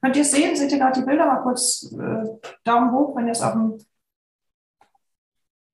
[0.00, 2.24] könnt ihr es sehen, seht ihr gerade die Bilder, mal kurz äh,
[2.64, 3.78] Daumen hoch, wenn ihr es auf dem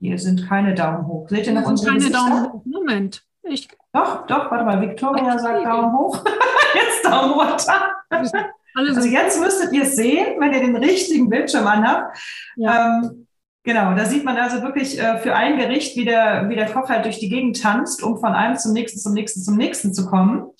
[0.00, 1.28] hier sind keine Daumen hoch.
[1.28, 2.18] Seht ihr noch unsere keine Gesichter?
[2.18, 2.62] Daumen hoch.
[2.64, 3.22] Moment.
[3.42, 4.80] Ich doch, doch, warte mal.
[4.80, 6.22] Victoria sagt Daumen hoch.
[6.74, 7.94] jetzt Daumen runter.
[8.10, 12.18] Also jetzt müsstet ihr es sehen, wenn ihr den richtigen Bildschirm anhabt.
[12.56, 12.98] Ja.
[13.00, 13.26] Ähm,
[13.62, 16.90] genau, da sieht man also wirklich äh, für ein Gericht, wie der, wie der Koch
[16.90, 20.06] halt durch die Gegend tanzt, um von einem zum nächsten, zum nächsten, zum nächsten zu
[20.06, 20.50] kommen.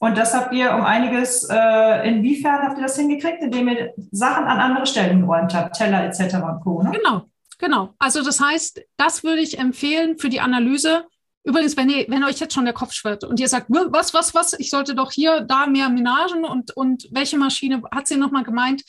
[0.00, 3.42] Und das habt ihr um einiges, äh, inwiefern habt ihr das hingekriegt?
[3.42, 6.36] Indem ihr Sachen an andere Stellen geräumt habt, Teller etc.
[6.36, 6.82] und Co.
[6.82, 6.90] Ne?
[6.90, 7.22] Genau,
[7.60, 7.94] Genau.
[7.98, 11.04] Also das heißt, das würde ich empfehlen für die Analyse.
[11.44, 14.34] Übrigens, wenn, ihr, wenn euch jetzt schon der Kopf schwirrt und ihr sagt, was, was,
[14.34, 18.44] was, ich sollte doch hier, da mehr Menagen und, und welche Maschine hat sie nochmal
[18.44, 18.82] gemeint?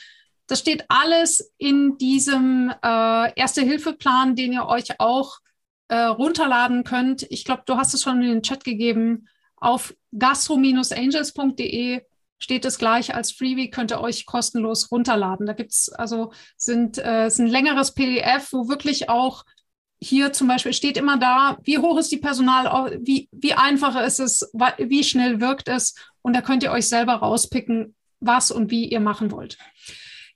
[0.48, 5.40] Das steht alles in diesem äh, Erste-Hilfe-Plan, den ihr euch auch
[5.90, 7.24] äh, runterladen könnt.
[7.30, 12.02] Ich glaube, du hast es schon in den Chat gegeben auf gastro-angels.de
[12.42, 15.46] steht es gleich als Freebie, könnt ihr euch kostenlos runterladen.
[15.46, 19.46] Da gibt es also sind, äh, ist ein längeres PDF, wo wirklich auch
[20.04, 24.20] hier zum Beispiel steht immer da, wie hoch ist die Personal, wie, wie einfach ist
[24.20, 24.50] es,
[24.80, 29.00] wie schnell wirkt es und da könnt ihr euch selber rauspicken, was und wie ihr
[29.00, 29.60] machen wollt.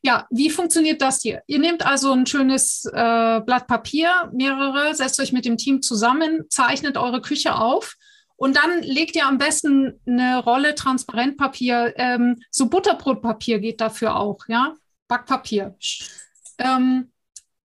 [0.04, 1.42] Ja, wie funktioniert das hier?
[1.48, 6.44] Ihr nehmt also ein schönes äh, Blatt Papier, mehrere, setzt euch mit dem Team zusammen,
[6.50, 7.96] zeichnet eure Küche auf
[8.38, 14.40] und dann legt ihr am besten eine Rolle Transparentpapier, ähm, so Butterbrotpapier geht dafür auch,
[14.48, 14.76] ja,
[15.08, 15.76] Backpapier.
[16.58, 17.12] Ähm,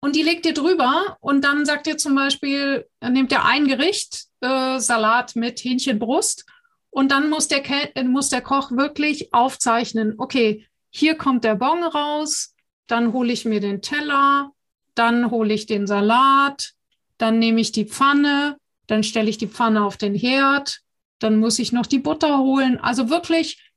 [0.00, 4.26] und die legt ihr drüber und dann sagt ihr zum Beispiel, nehmt ihr ein Gericht,
[4.40, 6.46] äh, Salat mit Hähnchenbrust
[6.90, 7.62] und dann muss der,
[7.96, 12.54] äh, muss der Koch wirklich aufzeichnen, okay, hier kommt der Bon raus,
[12.86, 14.52] dann hole ich mir den Teller,
[14.94, 16.72] dann hole ich den Salat,
[17.18, 18.56] dann nehme ich die Pfanne,
[18.90, 20.80] dann stelle ich die Pfanne auf den Herd,
[21.18, 22.78] dann muss ich noch die Butter holen.
[22.78, 23.70] Also wirklich,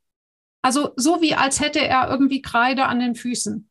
[0.61, 3.69] also so wie als hätte er irgendwie Kreide an den Füßen.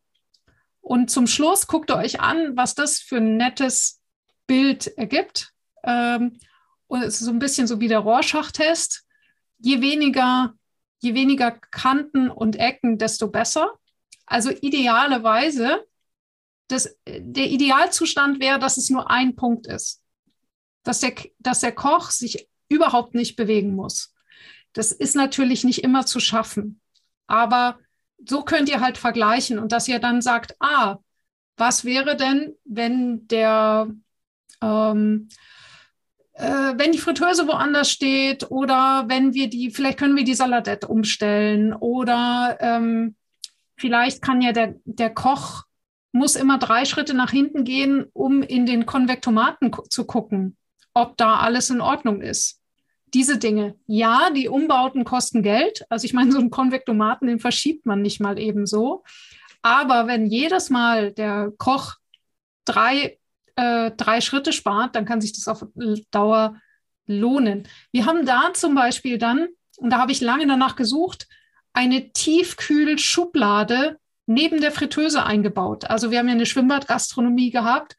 [0.81, 4.01] Und zum Schluss guckt ihr euch an, was das für ein nettes
[4.47, 5.53] Bild ergibt.
[5.85, 6.39] Ähm,
[6.87, 9.05] und es ist so ein bisschen so wie der Rorschach-Test.
[9.59, 10.55] Je weniger
[11.03, 13.73] je weniger Kanten und Ecken, desto besser.
[14.25, 15.85] Also idealerweise,
[16.69, 20.02] das, der Idealzustand wäre, dass es nur ein Punkt ist,
[20.83, 24.14] dass der, dass der Koch sich überhaupt nicht bewegen muss.
[24.73, 26.81] Das ist natürlich nicht immer zu schaffen,
[27.27, 27.79] aber
[28.25, 30.99] so könnt ihr halt vergleichen und dass ihr dann sagt, ah,
[31.57, 33.90] was wäre denn, wenn der
[34.62, 35.29] ähm,
[36.35, 40.88] äh, wenn die Fritteuse woanders steht oder wenn wir die, vielleicht können wir die Saladette
[40.88, 43.16] umstellen oder ähm,
[43.77, 45.64] vielleicht kann ja der, der Koch
[46.12, 50.57] muss immer drei Schritte nach hinten gehen, um in den Konvektomaten zu gucken,
[50.95, 52.61] ob da alles in Ordnung ist.
[53.15, 53.77] Diese Dinge.
[53.87, 55.85] Ja, die Umbauten kosten Geld.
[55.91, 59.05] Also ich meine, so einen Konvektomaten, den verschiebt man nicht mal eben so.
[59.61, 61.97] Aber wenn jedes Mal der Koch
[62.65, 63.19] drei
[63.57, 65.67] äh, drei Schritte spart, dann kann sich das auf
[66.11, 66.57] Dauer
[67.07, 67.69] lohnen.
[67.91, 71.29] Wir haben da zum Beispiel dann, und da habe ich lange danach gesucht,
[71.73, 75.85] eine Tiefkühlschublade neben der Fritteuse eingebaut.
[75.85, 77.97] Also wir haben ja eine Schwimmbadgastronomie gehabt.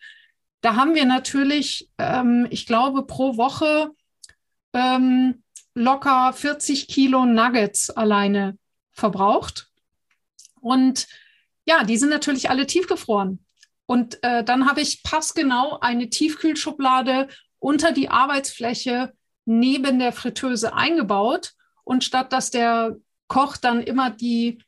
[0.64, 3.92] Da haben wir natürlich, ähm, ich glaube, pro Woche
[4.72, 5.44] ähm,
[5.76, 8.58] locker 40 Kilo Nuggets alleine
[8.92, 9.70] verbraucht.
[10.62, 11.08] Und
[11.66, 13.46] ja, die sind natürlich alle tiefgefroren.
[13.88, 17.28] Und äh, dann habe ich passgenau eine Tiefkühlschublade
[17.60, 19.12] unter die Arbeitsfläche
[19.44, 21.56] neben der Fritteuse eingebaut.
[21.84, 22.96] Und statt dass der
[23.28, 24.64] Koch dann immer die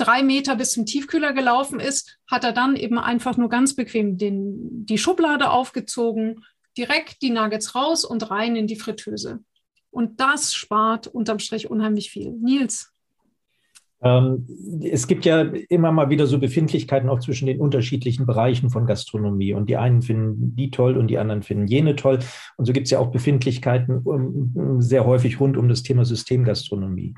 [0.00, 4.16] drei Meter bis zum Tiefkühler gelaufen ist, hat er dann eben einfach nur ganz bequem
[4.16, 6.44] den, die Schublade aufgezogen,
[6.76, 9.40] direkt die Nuggets raus und rein in die Fritteuse.
[9.90, 12.32] Und das spart unterm Strich unheimlich viel.
[12.32, 12.92] Nils.
[14.02, 14.46] Ähm,
[14.82, 19.52] es gibt ja immer mal wieder so Befindlichkeiten auch zwischen den unterschiedlichen Bereichen von Gastronomie.
[19.52, 22.20] Und die einen finden die toll und die anderen finden jene toll.
[22.56, 27.14] Und so gibt es ja auch Befindlichkeiten sehr häufig rund um das Thema Systemgastronomie.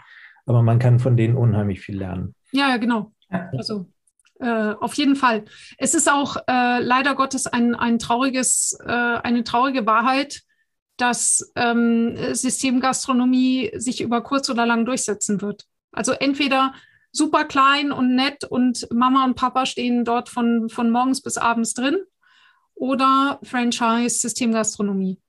[0.46, 2.34] Aber man kann von denen unheimlich viel lernen.
[2.52, 3.12] Ja, genau.
[3.52, 3.86] Also
[4.40, 5.44] äh, auf jeden Fall.
[5.78, 10.42] Es ist auch äh, leider Gottes ein, ein trauriges, äh, eine traurige Wahrheit,
[10.96, 15.64] dass ähm, Systemgastronomie sich über kurz oder lang durchsetzen wird.
[15.92, 16.74] Also entweder
[17.12, 21.74] super klein und nett und Mama und Papa stehen dort von, von morgens bis abends
[21.74, 21.98] drin
[22.74, 25.20] oder Franchise Systemgastronomie.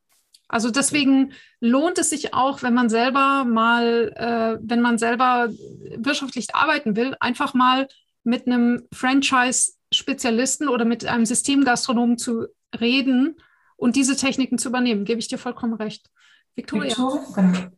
[0.54, 5.50] Also deswegen lohnt es sich auch, wenn man selber mal, äh, wenn man selber
[5.98, 7.88] wirtschaftlich arbeiten will, einfach mal
[8.24, 13.36] mit einem Franchise-Spezialisten oder mit einem Systemgastronomen zu reden
[13.78, 15.06] und diese Techniken zu übernehmen.
[15.06, 16.12] Gebe ich dir vollkommen recht.
[16.54, 16.90] Victoria.
[16.92, 17.72] Victoria.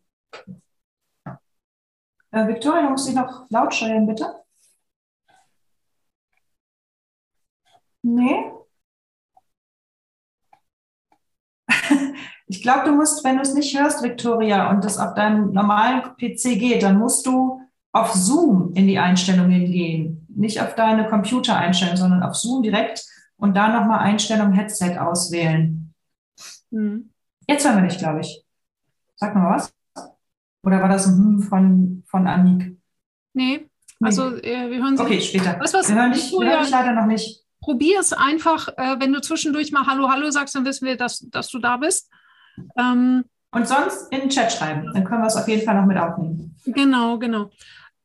[2.31, 4.35] Äh, Victoria, muss ich noch laut steuern, bitte?
[8.01, 8.51] Nee?
[12.47, 16.03] Ich glaube, du musst, wenn du es nicht hörst, Victoria, und das auf deinem normalen
[16.15, 20.27] PC geht, dann musst du auf Zoom in die Einstellungen gehen.
[20.29, 23.05] Nicht auf deine Computereinstellungen, sondern auf Zoom direkt
[23.37, 25.93] und da nochmal Einstellung Headset auswählen.
[26.71, 27.09] Mhm.
[27.47, 28.43] Jetzt hören wir dich, glaube ich.
[29.15, 29.73] Sag mal was.
[30.63, 32.77] Oder war das ein Hm von, von Annik?
[33.33, 33.69] Nee,
[34.01, 34.39] also nee.
[34.39, 35.03] Äh, wir hören Sie.
[35.03, 35.59] Okay, später.
[35.59, 37.43] Weißt, was, wir hören dich, wir hören dich leider noch nicht.
[37.61, 41.19] Probier es einfach, äh, wenn du zwischendurch mal Hallo, Hallo sagst, dann wissen wir, dass,
[41.29, 42.09] dass du da bist.
[42.77, 45.85] Ähm, und sonst in den Chat schreiben, dann können wir es auf jeden Fall noch
[45.85, 46.55] mit aufnehmen.
[46.65, 47.49] Genau, genau.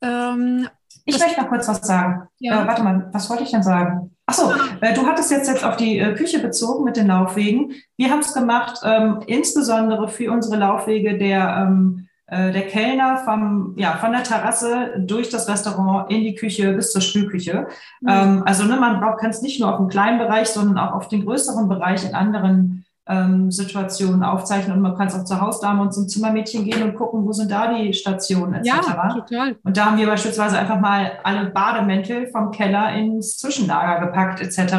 [0.01, 0.69] Ähm,
[1.05, 2.29] ich möchte noch kurz was sagen.
[2.39, 2.63] Ja.
[2.63, 4.17] Äh, warte mal, was wollte ich denn sagen?
[4.27, 7.73] Achso, äh, du hattest jetzt, jetzt auf die äh, Küche bezogen mit den Laufwegen.
[7.97, 13.75] Wir haben es gemacht, ähm, insbesondere für unsere Laufwege der ähm, äh, der Kellner vom,
[13.77, 17.67] ja, von der Terrasse durch das Restaurant in die Küche bis zur Spülküche.
[18.01, 18.09] Mhm.
[18.09, 21.09] Ähm, also ne, man kann es nicht nur auf dem kleinen Bereich, sondern auch auf
[21.09, 22.80] den größeren Bereich in anderen
[23.11, 26.94] ähm, Situationen aufzeichnen und man kann es auch zur Hausdame und zum Zimmermädchen gehen und
[26.94, 28.66] gucken, wo sind da die Stationen etc.
[28.66, 29.57] Ja, total.
[29.64, 34.77] Und da haben wir beispielsweise einfach mal alle Bademäntel vom Keller ins Zwischenlager gepackt etc.,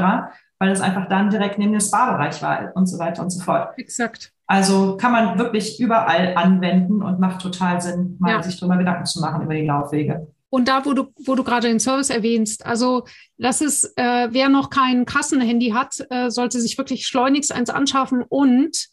[0.60, 3.70] weil es einfach dann direkt neben dem Spa-Bereich war und so weiter und so fort.
[3.78, 4.32] Exakt.
[4.46, 8.44] Also kann man wirklich überall anwenden und macht total Sinn, mal ja.
[8.44, 10.28] sich darüber Gedanken zu machen über die Laufwege.
[10.52, 13.06] Und da, wo du, wo du gerade den Service erwähnst, also
[13.38, 18.22] das ist, äh, wer noch kein Kassenhandy hat, äh, sollte sich wirklich schleunigst eins anschaffen
[18.22, 18.90] und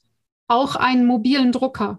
[0.47, 1.99] auch einen mobilen Drucker.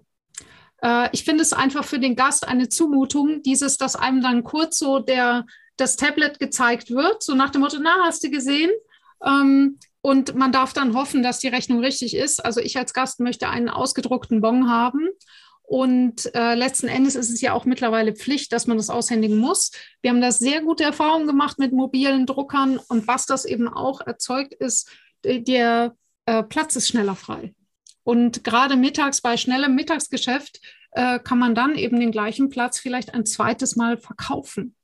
[0.82, 4.78] Äh, ich finde es einfach für den Gast eine Zumutung, dieses, dass einem dann kurz
[4.78, 5.44] so der,
[5.76, 8.70] das Tablet gezeigt wird, so nach dem Motto, na, hast du gesehen?
[9.22, 12.42] Ähm, und man darf dann hoffen, dass die Rechnung richtig ist.
[12.42, 15.06] Also ich als Gast möchte einen ausgedruckten Bon haben
[15.70, 19.70] und äh, letzten Endes ist es ja auch mittlerweile Pflicht, dass man das aushändigen muss.
[20.02, 24.00] Wir haben da sehr gute Erfahrungen gemacht mit mobilen Druckern und was das eben auch
[24.00, 24.90] erzeugt ist,
[25.24, 25.94] der
[26.26, 27.54] äh, Platz ist schneller frei.
[28.02, 33.14] Und gerade mittags bei schnellem Mittagsgeschäft äh, kann man dann eben den gleichen Platz vielleicht
[33.14, 34.74] ein zweites Mal verkaufen.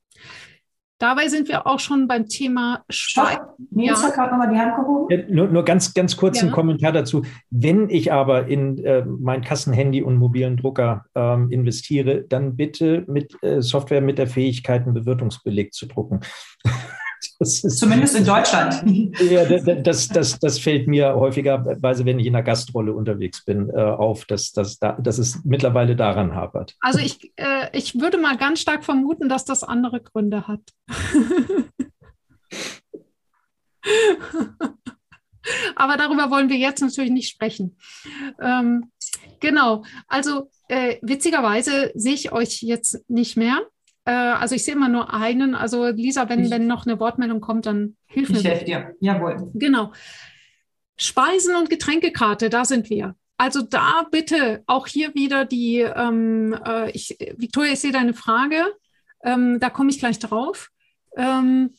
[0.99, 3.49] Dabei sind wir auch schon beim Thema Steuern.
[3.71, 4.09] Nils ja.
[4.09, 5.07] hat gerade nochmal die Hand gehoben.
[5.11, 6.47] Ja, nur, nur, ganz, ganz kurz ja.
[6.47, 7.23] ein Kommentar dazu.
[7.51, 13.37] Wenn ich aber in äh, mein Kassenhandy und mobilen Drucker ähm, investiere, dann bitte mit
[13.43, 16.21] äh, Software mit der Fähigkeit, einen Bewirtungsbeleg zu drucken.
[17.39, 18.83] Ist, Zumindest in Deutschland.
[19.21, 23.81] Ja, das, das, das fällt mir häufigerweise, wenn ich in einer Gastrolle unterwegs bin, äh,
[23.81, 26.75] auf, dass, dass, dass es mittlerweile daran hapert.
[26.81, 30.61] Also ich, äh, ich würde mal ganz stark vermuten, dass das andere Gründe hat.
[35.77, 37.77] Aber darüber wollen wir jetzt natürlich nicht sprechen.
[38.41, 38.91] Ähm,
[39.41, 43.61] genau, also äh, witzigerweise sehe ich euch jetzt nicht mehr.
[44.07, 45.55] Äh, also ich sehe immer nur einen.
[45.55, 48.39] Also Lisa, wenn, ich, wenn noch eine Wortmeldung kommt, dann hilf mir.
[48.39, 48.95] Ich helfe dir.
[49.01, 49.51] Jawohl.
[49.55, 49.93] Genau.
[50.97, 53.17] Speisen- und Getränkekarte, da sind wir.
[53.37, 58.65] Also da bitte auch hier wieder die, ähm, äh, ich, Victoria, ich sehe deine Frage.
[59.23, 60.71] Ähm, da komme ich gleich drauf.
[61.17, 61.75] Ähm,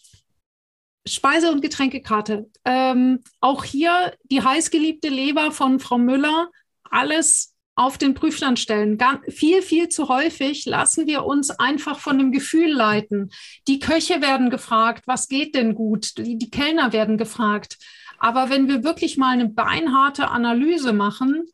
[1.07, 2.49] Speise- und Getränkekarte.
[2.65, 6.49] Ähm, auch hier die heißgeliebte Leber von Frau Müller.
[6.83, 8.97] Alles auf den Prüfstand stellen.
[8.97, 13.31] Ganz, viel, viel zu häufig lassen wir uns einfach von dem Gefühl leiten.
[13.67, 16.17] Die Köche werden gefragt, was geht denn gut?
[16.17, 17.77] Die, die Kellner werden gefragt.
[18.17, 21.45] Aber wenn wir wirklich mal eine beinharte Analyse machen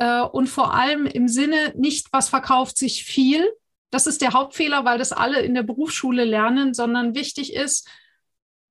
[0.00, 3.48] äh, und vor allem im Sinne nicht, was verkauft sich viel,
[3.90, 7.88] das ist der Hauptfehler, weil das alle in der Berufsschule lernen, sondern wichtig ist,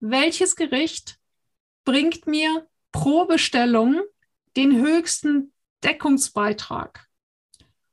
[0.02, 1.16] welches Gericht
[1.86, 4.02] bringt mir pro Bestellung
[4.58, 7.08] den höchsten Deckungsbeitrag.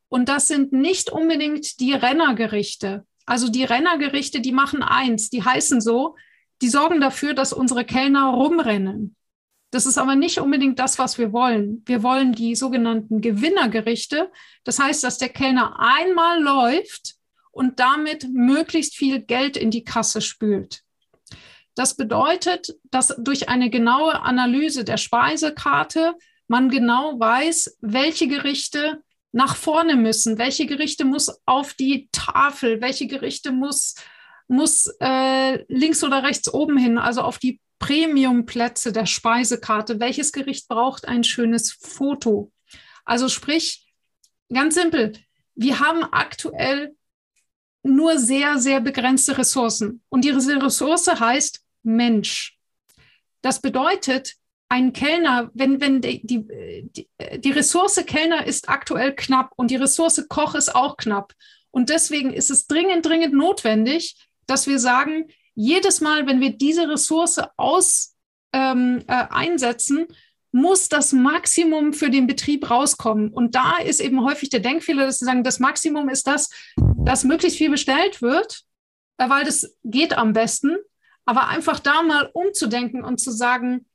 [0.08, 3.06] Und das sind nicht unbedingt die Rennergerichte.
[3.26, 6.16] Also die Rennergerichte, die machen eins, die heißen so,
[6.62, 9.16] die sorgen dafür, dass unsere Kellner rumrennen.
[9.70, 11.82] Das ist aber nicht unbedingt das, was wir wollen.
[11.86, 14.30] Wir wollen die sogenannten Gewinnergerichte.
[14.62, 17.16] Das heißt, dass der Kellner einmal läuft
[17.50, 20.84] und damit möglichst viel Geld in die Kasse spült.
[21.74, 26.14] Das bedeutet, dass durch eine genaue Analyse der Speisekarte
[26.54, 33.08] man genau weiß, welche Gerichte nach vorne müssen, welche Gerichte muss auf die Tafel, welche
[33.08, 33.96] Gerichte muss,
[34.46, 40.68] muss äh, links oder rechts oben hin, also auf die Premiumplätze der Speisekarte, welches Gericht
[40.68, 42.52] braucht ein schönes Foto.
[43.04, 43.92] Also sprich,
[44.48, 45.12] ganz simpel,
[45.56, 46.94] wir haben aktuell
[47.82, 50.04] nur sehr, sehr begrenzte Ressourcen.
[50.08, 52.56] Und diese Ressource heißt Mensch.
[53.42, 54.36] Das bedeutet,
[54.68, 56.46] ein Kellner, wenn, wenn die, die,
[57.38, 61.32] die Ressource Kellner ist aktuell knapp und die Ressource Koch ist auch knapp.
[61.70, 66.88] Und deswegen ist es dringend, dringend notwendig, dass wir sagen, jedes Mal, wenn wir diese
[66.88, 68.14] Ressource aus,
[68.52, 70.06] ähm, äh, einsetzen,
[70.52, 73.30] muss das Maximum für den Betrieb rauskommen.
[73.30, 77.24] Und da ist eben häufig der Denkfehler, dass sie sagen, das Maximum ist das, dass
[77.24, 78.62] möglichst viel bestellt wird,
[79.18, 80.76] äh, weil das geht am besten.
[81.24, 83.86] Aber einfach da mal umzudenken und zu sagen,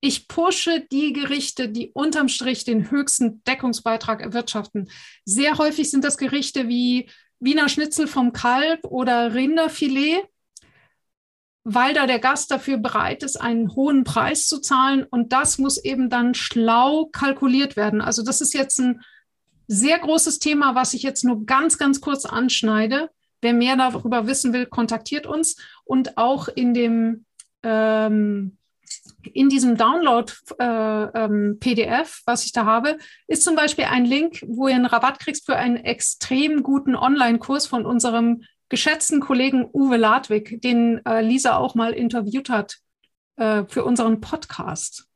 [0.00, 4.90] ich pushe die Gerichte, die unterm Strich den höchsten Deckungsbeitrag erwirtschaften.
[5.24, 10.22] Sehr häufig sind das Gerichte wie Wiener Schnitzel vom Kalb oder Rinderfilet,
[11.64, 15.04] weil da der Gast dafür bereit ist, einen hohen Preis zu zahlen.
[15.04, 18.00] Und das muss eben dann schlau kalkuliert werden.
[18.00, 19.02] Also das ist jetzt ein
[19.68, 23.10] sehr großes Thema, was ich jetzt nur ganz, ganz kurz anschneide.
[23.42, 25.56] Wer mehr darüber wissen will, kontaktiert uns.
[25.84, 27.24] Und auch in dem
[27.62, 28.58] ähm,
[29.32, 34.68] in diesem Download-PDF, äh, ähm, was ich da habe, ist zum Beispiel ein Link, wo
[34.68, 40.60] ihr einen Rabatt kriegst für einen extrem guten Online-Kurs von unserem geschätzten Kollegen Uwe Ladwig,
[40.62, 42.78] den äh, Lisa auch mal interviewt hat
[43.36, 45.09] äh, für unseren Podcast.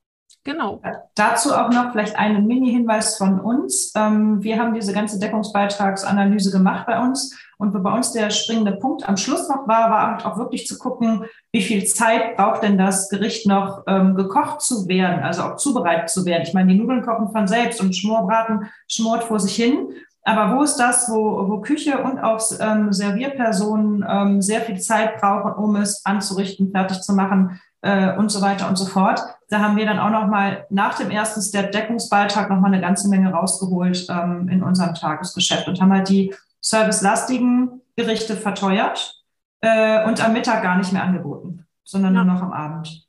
[0.44, 0.80] Genau.
[1.14, 3.92] Dazu auch noch vielleicht einen Mini-Hinweis von uns.
[3.96, 7.34] Ähm, wir haben diese ganze Deckungsbeitragsanalyse gemacht bei uns.
[7.56, 11.24] Und bei uns der springende Punkt am Schluss noch war, war auch wirklich zu gucken,
[11.52, 16.10] wie viel Zeit braucht denn das Gericht noch ähm, gekocht zu werden, also auch zubereitet
[16.10, 16.42] zu werden.
[16.42, 19.88] Ich meine, die Nudeln kochen von selbst und Schmorbraten schmort vor sich hin.
[20.24, 25.20] Aber wo ist das, wo, wo Küche und auch ähm, Servierpersonen ähm, sehr viel Zeit
[25.20, 29.22] brauchen, um es anzurichten, fertig zu machen äh, und so weiter und so fort?
[29.54, 32.80] Da haben wir dann auch noch mal nach dem ersten Step Deckungsbeitrag noch mal eine
[32.80, 39.22] ganze Menge rausgeholt ähm, in unserem Tagesgeschäft und haben halt die servicelastigen Gerichte verteuert
[39.60, 42.24] äh, und am Mittag gar nicht mehr angeboten, sondern ja.
[42.24, 43.06] nur noch am Abend.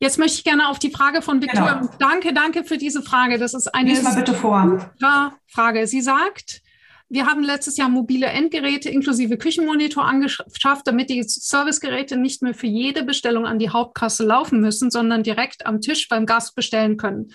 [0.00, 1.74] Jetzt möchte ich gerne auf die Frage von Victoria.
[1.74, 1.92] Genau.
[2.00, 3.38] Danke, danke für diese Frage.
[3.38, 4.90] Das ist eine Lies mal bitte vor.
[5.46, 5.86] Frage.
[5.86, 6.62] Sie sagt,
[7.12, 12.68] wir haben letztes Jahr mobile Endgeräte inklusive Küchenmonitor angeschafft, damit die Servicegeräte nicht mehr für
[12.68, 17.32] jede Bestellung an die Hauptkasse laufen müssen, sondern direkt am Tisch beim Gast bestellen können.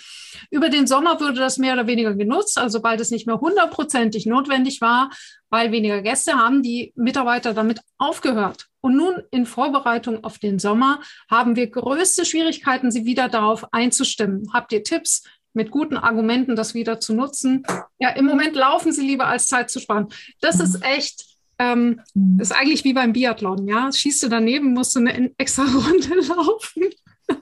[0.50, 4.26] Über den Sommer wurde das mehr oder weniger genutzt, also sobald es nicht mehr hundertprozentig
[4.26, 5.10] notwendig war,
[5.50, 8.68] weil weniger Gäste haben die Mitarbeiter damit aufgehört.
[8.80, 14.54] Und nun in Vorbereitung auf den Sommer haben wir größte Schwierigkeiten, sie wieder darauf einzustimmen.
[14.54, 15.24] Habt ihr Tipps
[15.56, 17.66] mit guten Argumenten, das wieder zu nutzen?
[18.00, 20.10] Ja, im Moment laufen sie lieber, als Zeit zu sparen.
[20.42, 21.26] Das ist echt,
[21.58, 22.02] ähm,
[22.40, 23.92] ist eigentlich wie beim Biathlon, ja.
[23.92, 26.84] Schießt du daneben, musst du eine extra Runde laufen.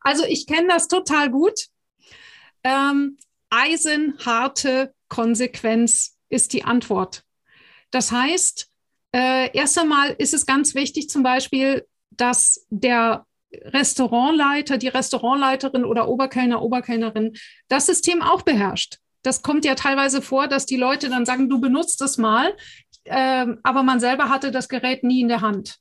[0.00, 1.66] also ich kenne das total gut.
[2.62, 3.18] Ähm,
[3.50, 7.24] eisenharte Konsequenz ist die Antwort.
[7.90, 8.68] Das heißt,
[9.14, 13.26] äh, erst einmal ist es ganz wichtig zum Beispiel, dass der
[13.64, 17.34] Restaurantleiter, die Restaurantleiterin oder Oberkellner, Oberkellnerin
[17.68, 18.98] das System auch beherrscht.
[19.22, 22.54] Das kommt ja teilweise vor, dass die Leute dann sagen, du benutzt es mal,
[23.04, 25.78] äh, aber man selber hatte das Gerät nie in der Hand.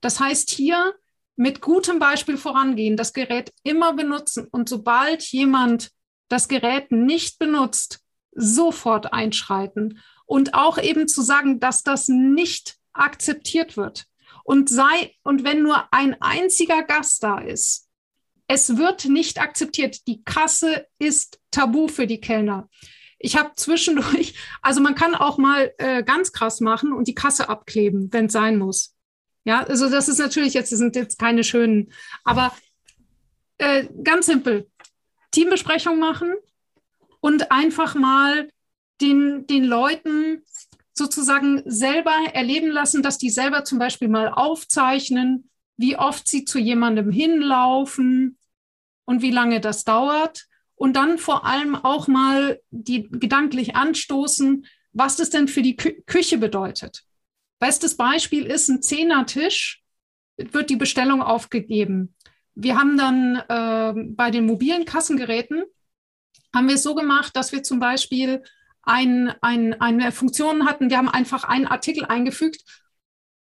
[0.00, 0.94] Das heißt, hier
[1.36, 5.90] mit gutem Beispiel vorangehen, das Gerät immer benutzen und sobald jemand
[6.28, 8.00] das Gerät nicht benutzt,
[8.32, 14.06] sofort einschreiten und auch eben zu sagen, dass das nicht akzeptiert wird.
[14.46, 17.88] Und sei, und wenn nur ein einziger Gast da ist,
[18.46, 20.06] es wird nicht akzeptiert.
[20.06, 22.68] Die Kasse ist tabu für die Kellner.
[23.18, 27.48] Ich habe zwischendurch, also man kann auch mal äh, ganz krass machen und die Kasse
[27.48, 28.94] abkleben, wenn es sein muss.
[29.44, 31.92] Ja, also das ist natürlich jetzt, das sind jetzt keine schönen,
[32.22, 32.52] aber
[33.58, 34.70] äh, ganz simpel.
[35.32, 36.32] Teambesprechung machen
[37.18, 38.48] und einfach mal
[39.00, 40.44] den, den Leuten
[40.96, 46.58] sozusagen selber erleben lassen, dass die selber zum Beispiel mal aufzeichnen, wie oft sie zu
[46.58, 48.38] jemandem hinlaufen
[49.04, 50.46] und wie lange das dauert.
[50.74, 56.02] Und dann vor allem auch mal die gedanklich anstoßen, was das denn für die Kü
[56.06, 57.04] Küche bedeutet.
[57.58, 59.82] Bestes Beispiel ist ein Zehnertisch,
[60.36, 62.14] wird die Bestellung aufgegeben.
[62.54, 65.64] Wir haben dann äh, bei den mobilen Kassengeräten,
[66.54, 68.42] haben wir es so gemacht, dass wir zum Beispiel
[68.86, 70.88] ein, ein, eine Funktion hatten.
[70.88, 72.62] Wir haben einfach einen Artikel eingefügt,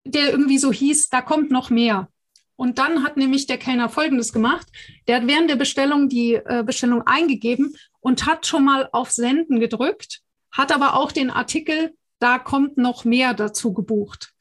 [0.03, 2.09] der irgendwie so hieß, da kommt noch mehr.
[2.55, 4.67] Und dann hat nämlich der Kellner Folgendes gemacht.
[5.07, 9.59] Der hat während der Bestellung die äh, Bestellung eingegeben und hat schon mal auf Senden
[9.59, 10.21] gedrückt,
[10.51, 14.33] hat aber auch den Artikel, da kommt noch mehr dazu gebucht.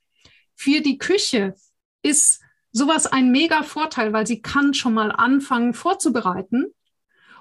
[0.54, 1.54] Für die Küche
[2.02, 2.40] ist
[2.72, 6.66] sowas ein mega Vorteil, weil sie kann schon mal anfangen vorzubereiten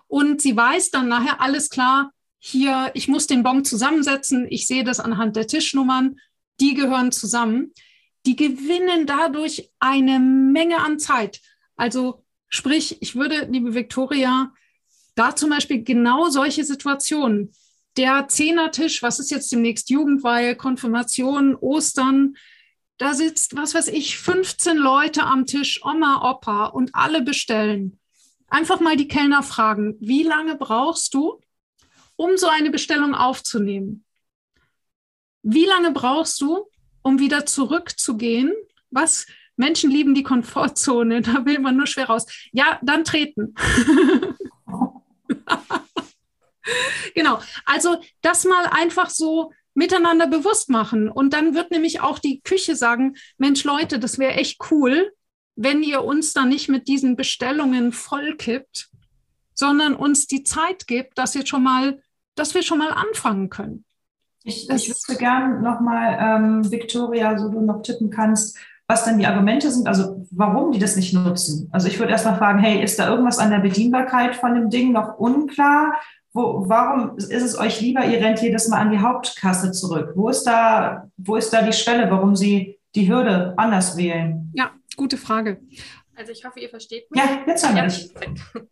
[0.08, 2.12] und sie weiß dann nachher alles klar,
[2.47, 6.19] hier, ich muss den Bon zusammensetzen, ich sehe das anhand der Tischnummern,
[6.59, 7.73] die gehören zusammen.
[8.27, 11.41] Die gewinnen dadurch eine Menge an Zeit.
[11.75, 14.53] Also sprich, ich würde, liebe Viktoria,
[15.15, 17.51] da zum Beispiel genau solche Situationen,
[17.97, 22.35] der Zehnertisch, was ist jetzt demnächst Jugendweihe, Konfirmation, Ostern,
[22.99, 27.99] da sitzt, was weiß ich, 15 Leute am Tisch, Oma, Opa und alle bestellen.
[28.49, 31.39] Einfach mal die Kellner fragen, wie lange brauchst du?
[32.16, 34.03] Um so eine Bestellung aufzunehmen.
[35.43, 36.68] Wie lange brauchst du,
[37.01, 38.53] um wieder zurückzugehen?
[38.89, 39.28] Was?
[39.57, 42.26] Menschen lieben die Komfortzone, da will man nur schwer raus.
[42.51, 43.53] Ja, dann treten.
[47.13, 47.39] genau.
[47.66, 51.09] Also das mal einfach so miteinander bewusst machen.
[51.09, 55.11] Und dann wird nämlich auch die Küche sagen, Mensch Leute, das wäre echt cool,
[55.55, 58.89] wenn ihr uns da nicht mit diesen Bestellungen vollkippt,
[59.53, 62.01] sondern uns die Zeit gibt, dass ihr schon mal
[62.36, 63.86] dass wir schon mal anfangen können.
[64.43, 68.57] Ich, ich würde gerne nochmal, ähm, Victoria, so du noch tippen kannst,
[68.88, 71.69] was denn die Argumente sind, also warum die das nicht nutzen.
[71.71, 74.91] Also ich würde erstmal fragen, hey, ist da irgendwas an der Bedienbarkeit von dem Ding
[74.91, 75.95] noch unklar?
[76.33, 80.11] Wo, warum ist es euch lieber, ihr rennt jedes Mal an die Hauptkasse zurück?
[80.15, 84.51] Wo ist da, wo ist da die Schwelle, warum sie die Hürde anders wählen?
[84.53, 85.59] Ja, gute Frage.
[86.16, 87.22] Also ich hoffe, ihr versteht mich.
[87.22, 87.84] Ja, jetzt haben wir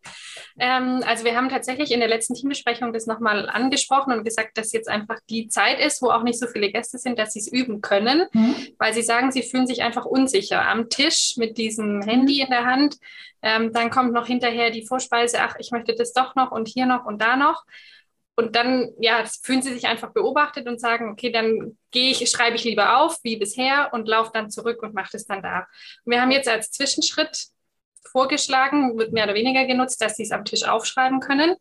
[0.58, 4.72] ähm, Also wir haben tatsächlich in der letzten Teambesprechung das nochmal angesprochen und gesagt, dass
[4.72, 7.52] jetzt einfach die Zeit ist, wo auch nicht so viele Gäste sind, dass sie es
[7.52, 8.54] üben können, mhm.
[8.78, 12.64] weil sie sagen, sie fühlen sich einfach unsicher am Tisch mit diesem Handy in der
[12.64, 12.96] Hand.
[13.42, 16.86] Ähm, dann kommt noch hinterher die Vorspeise, ach, ich möchte das doch noch und hier
[16.86, 17.64] noch und da noch.
[18.36, 22.56] Und dann ja, fühlen sie sich einfach beobachtet und sagen, okay, dann gehe ich, schreibe
[22.56, 25.66] ich lieber auf wie bisher und laufe dann zurück und mache das dann da.
[26.04, 27.46] Und wir haben jetzt als Zwischenschritt
[28.10, 31.56] vorgeschlagen, wird mehr oder weniger genutzt, dass sie es am Tisch aufschreiben können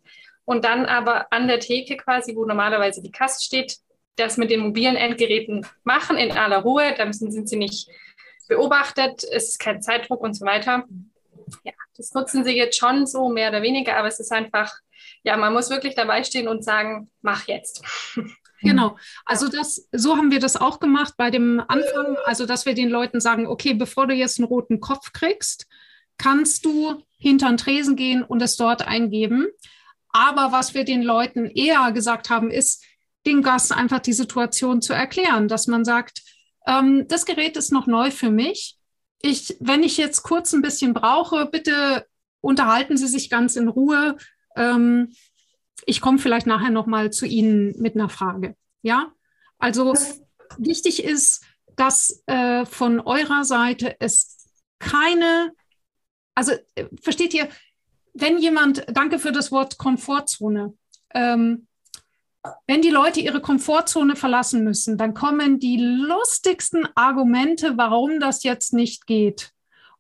[0.46, 3.78] und dann aber an der Theke quasi, wo normalerweise die Kasse steht,
[4.16, 6.94] das mit den mobilen Endgeräten machen in aller Ruhe.
[6.98, 7.88] Dann sind sie nicht
[8.48, 10.84] beobachtet, es ist kein Zeitdruck und so weiter.
[11.64, 14.80] Ja, das nutzen sie jetzt schon so mehr oder weniger, aber es ist einfach
[15.24, 17.84] ja, man muss wirklich dabei stehen und sagen, mach jetzt.
[18.62, 18.98] Genau.
[19.26, 22.16] Also das, so haben wir das auch gemacht bei dem Anfang.
[22.24, 25.68] Also, dass wir den Leuten sagen, okay, bevor du jetzt einen roten Kopf kriegst,
[26.18, 29.48] kannst du hinter den Tresen gehen und es dort eingeben.
[30.10, 32.86] Aber was wir den Leuten eher gesagt haben, ist,
[33.26, 36.22] den Gast einfach die Situation zu erklären, dass man sagt,
[36.68, 38.78] ähm, das Gerät ist noch neu für mich.
[39.22, 42.06] Ich, wenn ich jetzt kurz ein bisschen brauche, bitte
[42.42, 44.18] unterhalten Sie sich ganz in Ruhe.
[44.56, 45.14] Ähm,
[45.86, 48.56] ich komme vielleicht nachher noch mal zu Ihnen mit einer Frage.
[48.82, 49.12] Ja,
[49.60, 49.94] also
[50.58, 51.44] wichtig ist,
[51.76, 54.48] dass äh, von eurer Seite es
[54.80, 55.52] keine,
[56.36, 57.48] also äh, versteht ihr,
[58.14, 60.74] wenn jemand, danke für das Wort Komfortzone,
[61.14, 61.68] ähm,
[62.68, 68.74] wenn die Leute ihre Komfortzone verlassen müssen, dann kommen die lustigsten Argumente, warum das jetzt
[68.74, 69.53] nicht geht.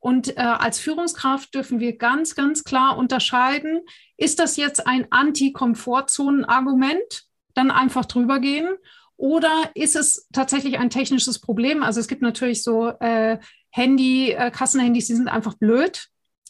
[0.03, 3.79] Und äh, als Führungskraft dürfen wir ganz, ganz klar unterscheiden,
[4.17, 7.23] ist das jetzt ein Anti-Komfortzonen-Argument,
[7.53, 8.67] dann einfach drüber gehen?
[9.15, 11.83] Oder ist es tatsächlich ein technisches Problem?
[11.83, 13.37] Also es gibt natürlich so äh,
[13.69, 16.09] Handy, äh, Kassenhandys, die sind einfach blöd.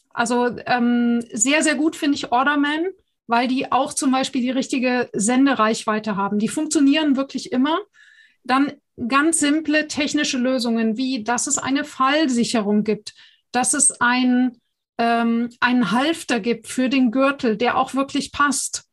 [0.09, 2.87] Also ähm, sehr, sehr gut finde ich Orderman,
[3.27, 6.39] weil die auch zum Beispiel die richtige Sendereichweite haben.
[6.39, 7.77] Die funktionieren wirklich immer.
[8.43, 8.71] Dann
[9.07, 13.13] ganz simple technische Lösungen, wie dass es eine Fallsicherung gibt,
[13.53, 14.57] dass es ein,
[14.97, 18.83] ähm, einen Halfter gibt für den Gürtel, der auch wirklich passt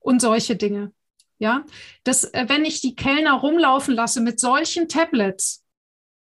[0.00, 0.92] und solche Dinge.
[1.38, 1.64] Ja,
[2.02, 5.64] das, äh, wenn ich die Kellner rumlaufen lasse mit solchen Tablets,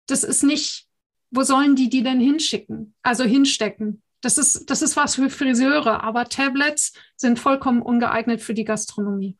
[0.07, 0.87] das ist nicht,
[1.29, 2.95] wo sollen die die denn hinschicken?
[3.03, 4.01] Also hinstecken.
[4.21, 9.37] Das ist, das ist was für Friseure, aber Tablets sind vollkommen ungeeignet für die Gastronomie.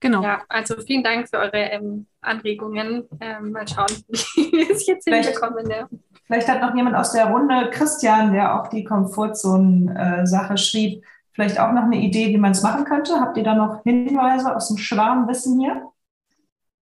[0.00, 0.22] Genau.
[0.22, 3.08] Ja, also vielen Dank für eure ähm, Anregungen.
[3.20, 5.64] Ähm, mal schauen, wie ich jetzt hinbekomme.
[5.68, 5.88] Ja.
[6.28, 11.02] Vielleicht hat noch jemand aus der Runde, Christian, der auch die Komfortzonen-Sache schrieb,
[11.32, 13.18] vielleicht auch noch eine Idee, wie man es machen könnte.
[13.18, 15.88] Habt ihr da noch Hinweise aus dem Schwarmwissen hier?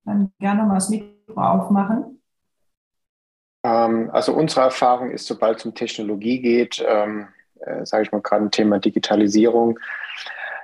[0.05, 2.21] Dann gerne mal das Mikro aufmachen.
[3.65, 7.29] Ähm, also unsere Erfahrung ist, sobald es um Technologie geht, ähm,
[7.61, 9.79] äh, sage ich mal gerade ein Thema Digitalisierung,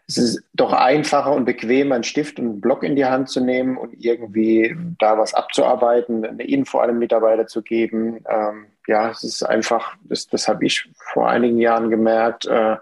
[0.09, 3.41] es ist doch einfacher und bequemer, einen Stift und einen Block in die Hand zu
[3.41, 8.23] nehmen und irgendwie da was abzuarbeiten, eine Info einem Mitarbeiter zu geben.
[8.29, 12.77] Ähm, ja, es ist einfach, das, das habe ich vor einigen Jahren gemerkt, äh,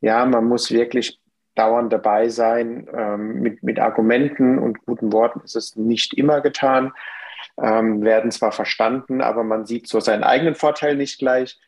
[0.00, 1.18] ja, man muss wirklich
[1.54, 2.86] dauernd dabei sein.
[2.94, 6.92] Ähm, mit, mit Argumenten und guten Worten ist es nicht immer getan,
[7.62, 11.58] ähm, werden zwar verstanden, aber man sieht so seinen eigenen Vorteil nicht gleich.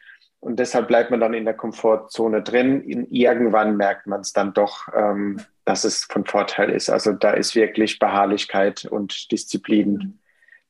[0.47, 2.81] Und deshalb bleibt man dann in der Komfortzone drin.
[2.81, 6.89] In, irgendwann merkt man es dann doch, ähm, dass es von Vorteil ist.
[6.89, 10.21] Also da ist wirklich Beharrlichkeit und Disziplin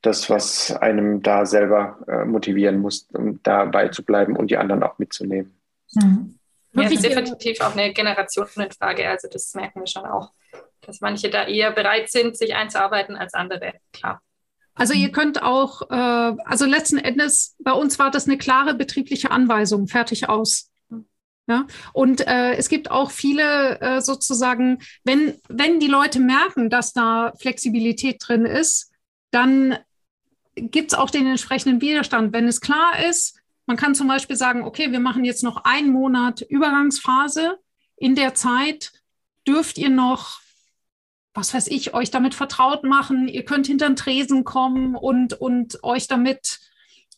[0.00, 4.82] das, was einem da selber äh, motivieren muss, um dabei zu bleiben und die anderen
[4.82, 5.54] auch mitzunehmen.
[5.92, 6.38] Mhm.
[6.72, 9.06] Ja, ist definitiv auch eine Generationenfrage.
[9.06, 10.32] Also das merken wir schon auch,
[10.80, 13.74] dass manche da eher bereit sind, sich einzuarbeiten als andere.
[13.92, 14.22] Klar.
[14.76, 15.94] Also ihr könnt auch, äh,
[16.44, 20.70] also letzten Endes, bei uns war das eine klare betriebliche Anweisung, fertig aus.
[21.48, 26.92] Ja, und äh, es gibt auch viele äh, sozusagen, wenn, wenn die Leute merken, dass
[26.92, 28.90] da Flexibilität drin ist,
[29.30, 29.78] dann
[30.56, 32.32] gibt es auch den entsprechenden Widerstand.
[32.32, 35.90] Wenn es klar ist, man kann zum Beispiel sagen, okay, wir machen jetzt noch einen
[35.90, 37.58] Monat Übergangsphase.
[37.96, 38.92] In der Zeit
[39.46, 40.40] dürft ihr noch
[41.36, 43.28] was weiß ich, euch damit vertraut machen.
[43.28, 46.58] Ihr könnt hinter den Tresen kommen und, und euch damit,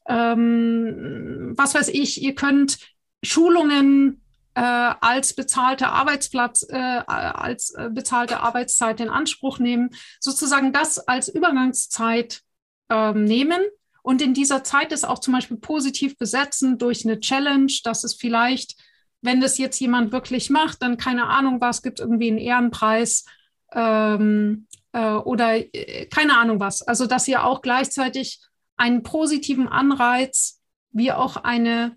[0.08, 2.78] ähm, was weiß ich, ihr könnt
[3.22, 4.22] Schulungen
[4.54, 9.90] äh, als bezahlte Arbeitsplatz, äh, als äh, bezahlte Arbeitszeit in Anspruch nehmen,
[10.20, 12.42] sozusagen das als Übergangszeit
[12.90, 13.60] ähm, nehmen
[14.08, 18.14] und in dieser Zeit ist auch zum Beispiel positiv besetzen durch eine Challenge, dass es
[18.14, 18.74] vielleicht,
[19.20, 23.26] wenn das jetzt jemand wirklich macht, dann keine Ahnung was, gibt irgendwie einen Ehrenpreis
[23.72, 26.82] ähm, äh, oder äh, keine Ahnung was.
[26.82, 28.40] Also dass ihr auch gleichzeitig
[28.76, 30.60] einen positiven Anreiz
[30.90, 31.96] wie auch eine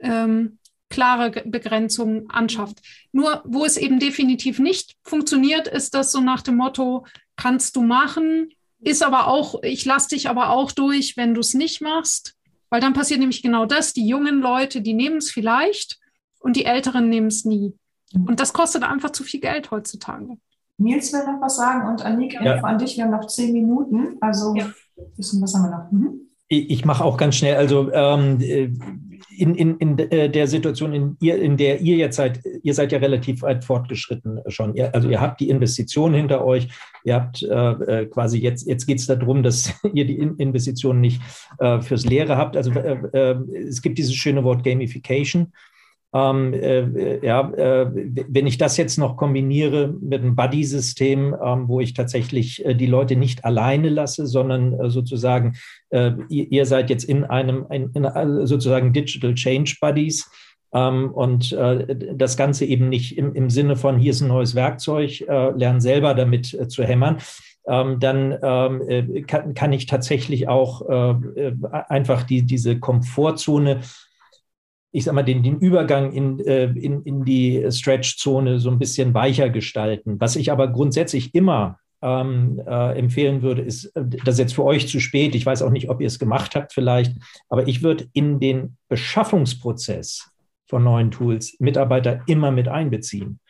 [0.00, 0.58] ähm,
[0.88, 2.80] klare Begrenzung anschafft.
[3.12, 7.06] Nur wo es eben definitiv nicht funktioniert, ist das so nach dem Motto,
[7.36, 8.50] kannst du machen,
[8.80, 12.36] ist aber auch, ich lasse dich aber auch durch, wenn du es nicht machst,
[12.70, 15.98] weil dann passiert nämlich genau das, die jungen Leute, die nehmen es vielleicht
[16.38, 17.74] und die Älteren nehmen es nie.
[18.12, 18.26] Mhm.
[18.26, 20.36] Und das kostet einfach zu viel Geld heutzutage.
[20.78, 22.60] Nils will noch was sagen und Annika, ja.
[22.60, 24.66] an dich, wir haben noch zehn Minuten, also ja.
[25.16, 25.92] wissen, was haben wir noch?
[25.92, 26.20] Mhm.
[26.48, 28.38] Ich mache auch ganz schnell, also ähm,
[29.36, 32.92] in, in, in äh, der Situation, in, ihr, in der ihr jetzt seid, ihr seid
[32.92, 34.74] ja relativ weit fortgeschritten schon.
[34.74, 36.68] Ihr, also ihr habt die Investitionen hinter euch,
[37.04, 41.20] ihr habt äh, äh quasi jetzt, jetzt geht es darum, dass ihr die Investitionen nicht
[41.58, 42.56] äh, fürs Leere habt.
[42.56, 43.36] Also äh, äh,
[43.68, 45.52] es gibt dieses schöne Wort Gamification.
[46.14, 47.90] Ähm, äh, ja, äh,
[48.28, 52.86] wenn ich das jetzt noch kombiniere mit einem Buddy-System, ähm, wo ich tatsächlich äh, die
[52.86, 55.56] Leute nicht alleine lasse, sondern äh, sozusagen,
[55.90, 60.30] äh, ihr, ihr, seid jetzt in einem in, in, äh, sozusagen Digital Change Buddies.
[60.72, 65.24] Ähm, und das Ganze eben nicht im, im, Sinne von, hier ist ein neues Werkzeug,
[65.28, 67.18] lern selber damit zu hämmern,
[67.68, 71.52] ähm, dann ähm, kann, kann, ich tatsächlich auch äh,
[71.88, 73.80] einfach die, diese Komfortzone
[74.94, 79.12] ich sag mal, den, den Übergang in, äh, in, in die Stretch-Zone so ein bisschen
[79.12, 80.20] weicher gestalten.
[80.20, 84.64] Was ich aber grundsätzlich immer ähm, äh, empfehlen würde, ist, äh, das ist jetzt für
[84.64, 87.12] euch zu spät, ich weiß auch nicht, ob ihr es gemacht habt vielleicht,
[87.48, 90.30] aber ich würde in den Beschaffungsprozess
[90.68, 93.40] von neuen Tools Mitarbeiter immer mit einbeziehen.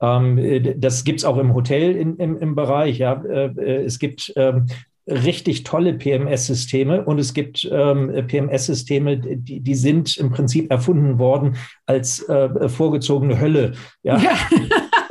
[0.00, 2.98] Ähm, äh, das gibt es auch im Hotel in, im, im Bereich.
[2.98, 3.20] Ja.
[3.24, 4.66] Äh, es gibt ähm,
[5.06, 11.56] richtig tolle PMS-Systeme und es gibt ähm, PMS-Systeme, die, die sind im Prinzip erfunden worden
[11.86, 13.72] als äh, vorgezogene Hölle.
[14.02, 14.18] Ja.
[14.18, 14.36] ja.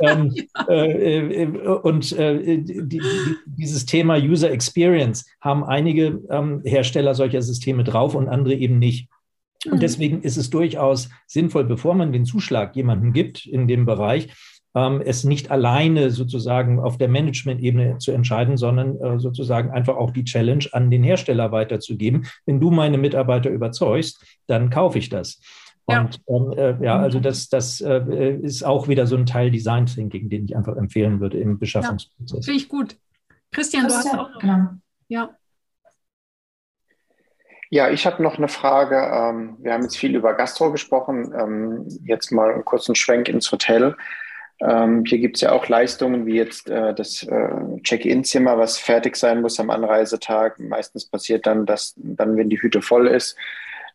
[0.00, 0.34] ähm,
[0.68, 1.46] äh, äh,
[1.82, 3.00] und äh, die, die,
[3.46, 9.08] dieses Thema User Experience haben einige ähm, Hersteller solcher Systeme drauf und andere eben nicht.
[9.66, 9.80] Und mhm.
[9.80, 14.28] deswegen ist es durchaus sinnvoll, bevor man den Zuschlag jemandem gibt in dem Bereich,
[14.74, 20.10] ähm, es nicht alleine sozusagen auf der Management-Ebene zu entscheiden, sondern äh, sozusagen einfach auch
[20.10, 22.26] die Challenge an den Hersteller weiterzugeben.
[22.46, 25.40] Wenn du meine Mitarbeiter überzeugst, dann kaufe ich das.
[25.86, 29.50] Und ja, ähm, äh, ja also das, das äh, ist auch wieder so ein Teil
[29.50, 32.38] Design Thinking, den ich einfach empfehlen würde im Beschaffungsprozess.
[32.38, 32.96] Ja, Finde ich gut.
[33.52, 34.40] Christian, Christian, du hast auch noch.
[34.40, 34.68] Genau.
[35.08, 35.36] Ja.
[37.70, 38.96] Ja, ich habe noch eine Frage.
[38.96, 41.34] Ähm, wir haben jetzt viel über Gastro gesprochen.
[41.36, 43.96] Ähm, jetzt mal einen kurzen Schwenk ins Hotel.
[44.60, 49.16] Ähm, hier gibt es ja auch Leistungen wie jetzt äh, das äh, Check-in-Zimmer, was fertig
[49.16, 50.60] sein muss am Anreisetag.
[50.60, 53.36] Meistens passiert dann, dass dann, wenn die Hütte voll ist,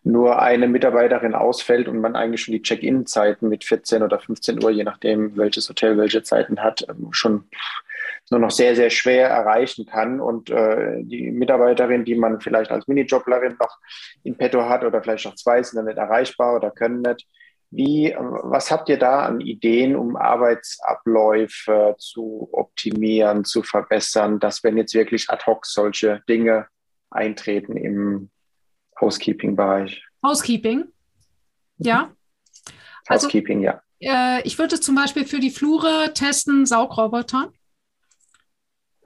[0.04, 4.72] nur eine Mitarbeiterin ausfällt und man eigentlich schon die Check-in-Zeiten mit 14 oder 15 Uhr,
[4.72, 7.46] je nachdem, welches Hotel welche Zeiten hat, ähm, schon
[8.32, 10.22] nur noch sehr, sehr schwer erreichen kann.
[10.22, 13.78] Und äh, die Mitarbeiterin, die man vielleicht als Minijoblerin noch
[14.24, 17.28] in petto hat oder vielleicht noch zwei, sind dann nicht erreichbar oder können nicht.
[17.72, 24.78] Wie, was habt ihr da an Ideen, um Arbeitsabläufe zu optimieren, zu verbessern, dass wenn
[24.78, 26.68] jetzt wirklich ad hoc solche Dinge
[27.12, 28.32] eintreten im
[29.00, 30.04] Housekeeping-Bereich?
[30.24, 30.86] Housekeeping,
[31.78, 32.12] ja.
[33.08, 33.82] Also, Housekeeping, ja.
[34.00, 37.52] Äh, ich würde zum Beispiel für die Flure testen Saugroboter.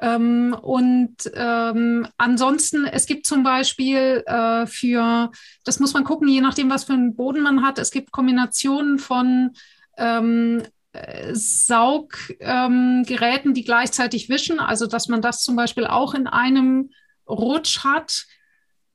[0.04, 5.32] Ähm, und ähm, ansonsten, es gibt zum Beispiel äh, für,
[5.64, 9.00] das muss man gucken, je nachdem, was für einen Boden man hat, es gibt Kombinationen
[9.00, 9.52] von
[9.98, 16.28] ähm, äh, Sauggeräten, ähm, die gleichzeitig wischen, also dass man das zum Beispiel auch in
[16.28, 16.90] einem
[17.26, 18.26] Rutsch hat.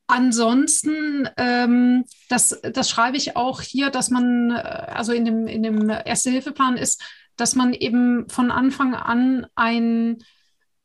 [0.09, 5.62] Ansonsten, ähm, das, das schreibe ich auch hier, dass man, äh, also in dem, in
[5.62, 7.02] dem Erste-Hilfe-Plan ist,
[7.36, 10.18] dass man eben von Anfang an ein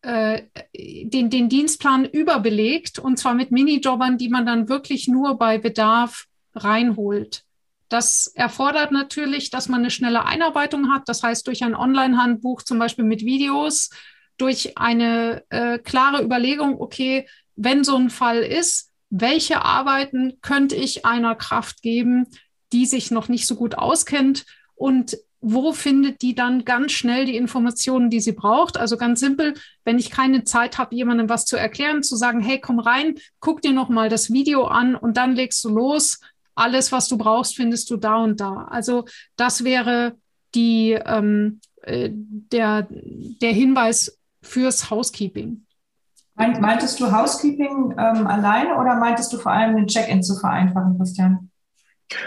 [0.04, 0.44] äh,
[0.74, 6.28] den, den Dienstplan überbelegt und zwar mit Minijobbern, die man dann wirklich nur bei Bedarf
[6.54, 7.44] reinholt.
[7.90, 12.80] Das erfordert natürlich, dass man eine schnelle Einarbeitung hat, das heißt durch ein Online-Handbuch zum
[12.80, 13.90] Beispiel mit Videos,
[14.38, 21.06] durch eine äh, klare Überlegung, okay, wenn so ein Fall ist, welche Arbeiten könnte ich
[21.06, 22.28] einer Kraft geben,
[22.72, 24.46] die sich noch nicht so gut auskennt
[24.76, 28.78] und wo findet die dann ganz schnell die Informationen, die sie braucht?
[28.78, 32.60] Also ganz simpel, wenn ich keine Zeit habe, jemandem was zu erklären, zu sagen, hey,
[32.60, 36.22] komm rein, guck dir noch mal das Video an und dann legst du los.
[36.56, 38.68] Alles, was du brauchst, findest du da und da.
[38.70, 40.16] Also das wäre
[40.56, 45.66] die, ähm, äh, der, der Hinweis fürs Housekeeping.
[46.36, 51.52] Meintest du Housekeeping ähm, alleine oder meintest du vor allem den Check-in zu vereinfachen, Christian?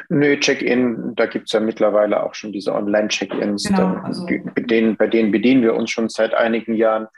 [0.08, 3.64] Nö, Check-in, da gibt es ja mittlerweile auch schon diese Online-Check-ins.
[3.64, 7.08] Genau, also bei, denen, bei denen bedienen wir uns schon seit einigen Jahren.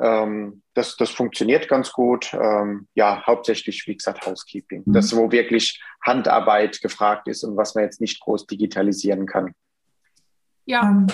[0.00, 2.32] Ähm, das, das funktioniert ganz gut.
[2.34, 4.82] Ähm, ja, hauptsächlich, wie gesagt, Housekeeping.
[4.84, 4.92] Mhm.
[4.92, 9.54] Das, wo wirklich Handarbeit gefragt ist und was man jetzt nicht groß digitalisieren kann.
[10.66, 11.06] Ja.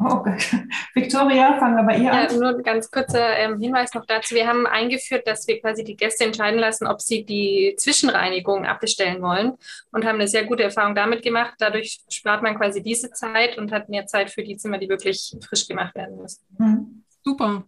[0.00, 0.24] Oh
[0.94, 2.28] Victoria, fangen wir bei ihr an.
[2.30, 4.34] Ja, nur ein ganz kurzer ähm, Hinweis noch dazu.
[4.34, 9.20] Wir haben eingeführt, dass wir quasi die Gäste entscheiden lassen, ob sie die Zwischenreinigung abbestellen
[9.22, 9.54] wollen
[9.90, 11.54] und haben eine sehr gute Erfahrung damit gemacht.
[11.58, 15.36] Dadurch spart man quasi diese Zeit und hat mehr Zeit für die Zimmer, die wirklich
[15.46, 16.44] frisch gemacht werden müssen.
[16.58, 17.04] Mhm.
[17.24, 17.64] Super.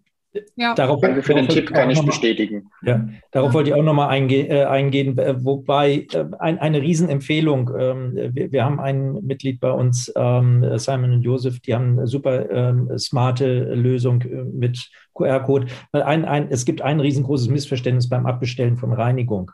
[0.54, 0.74] Ja.
[0.74, 2.70] Darauf, Danke für den Tipp, kann ich bestätigen.
[2.82, 8.12] Ja, darauf wollte ich auch nochmal einge äh, eingehen, wobei äh, ein, eine Riesenempfehlung, ähm,
[8.14, 12.48] wir, wir, haben ein Mitglied bei uns, ähm, Simon und Joseph, die haben eine super
[12.50, 15.66] ähm, smarte Lösung äh, mit QR-Code.
[15.92, 19.50] Ein, ein, es gibt ein riesengroßes Missverständnis beim Abbestellen von Reinigung.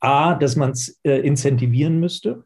[0.00, 2.44] A, dass man es äh, incentivieren müsste.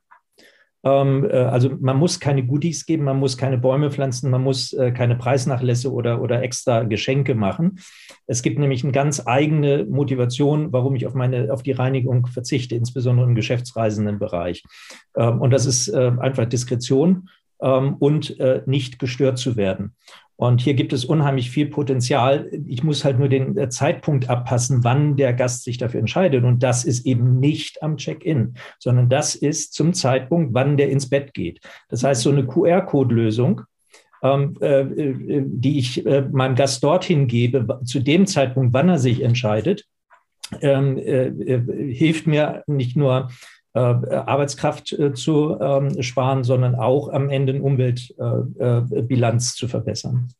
[0.84, 4.72] Ähm, äh, also man muss keine Goodies geben, man muss keine Bäume pflanzen, man muss
[4.72, 7.78] äh, keine Preisnachlässe oder, oder extra Geschenke machen.
[8.26, 12.74] Es gibt nämlich eine ganz eigene Motivation, warum ich auf meine, auf die Reinigung verzichte,
[12.74, 14.62] insbesondere im geschäftsreisenden Bereich.
[15.16, 17.28] Ähm, und das ist äh, einfach Diskretion
[17.60, 18.36] ähm, und
[18.66, 19.94] nicht gestört zu werden.
[20.36, 22.50] Und hier gibt es unheimlich viel Potenzial.
[22.66, 26.44] Ich muss halt nur den äh, Zeitpunkt abpassen, wann der Gast sich dafür entscheidet.
[26.44, 31.08] Und das ist eben nicht am Check-in, sondern das ist zum Zeitpunkt, wann der ins
[31.08, 31.60] Bett geht.
[31.88, 33.62] Das heißt, so eine QR-Code-Lösung,
[34.22, 38.98] ähm, äh, äh, die ich äh, meinem Gast dorthin gebe, zu dem Zeitpunkt, wann er
[38.98, 39.84] sich entscheidet,
[40.60, 43.30] ähm, äh, äh, hilft mir nicht nur äh,
[43.78, 50.32] Arbeitskraft äh, zu ähm, sparen, sondern auch am Ende eine Umweltbilanz äh, zu verbessern.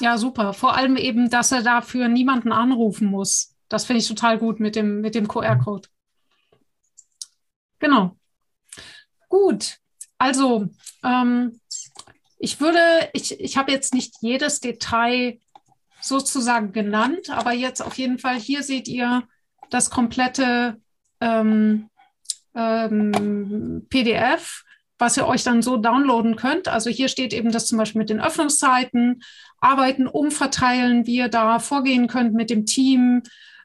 [0.00, 0.52] Ja, super.
[0.52, 3.56] Vor allem eben, dass er dafür niemanden anrufen muss.
[3.68, 5.88] Das finde ich total gut mit dem, mit dem QR-Code.
[7.78, 8.16] Genau.
[9.28, 9.78] Gut.
[10.18, 10.68] Also,
[11.04, 11.60] ähm,
[12.38, 12.80] ich würde,
[13.12, 15.38] ich, ich habe jetzt nicht jedes Detail
[16.00, 19.22] sozusagen genannt, aber jetzt auf jeden Fall hier seht ihr
[19.68, 20.80] das komplette
[21.20, 21.90] ähm,
[22.54, 24.64] ähm, PDF,
[24.98, 26.68] was ihr euch dann so downloaden könnt.
[26.68, 29.22] Also hier steht eben das zum Beispiel mit den Öffnungszeiten,
[29.58, 33.22] Arbeiten umverteilen, wie ihr da vorgehen könnt mit dem Team.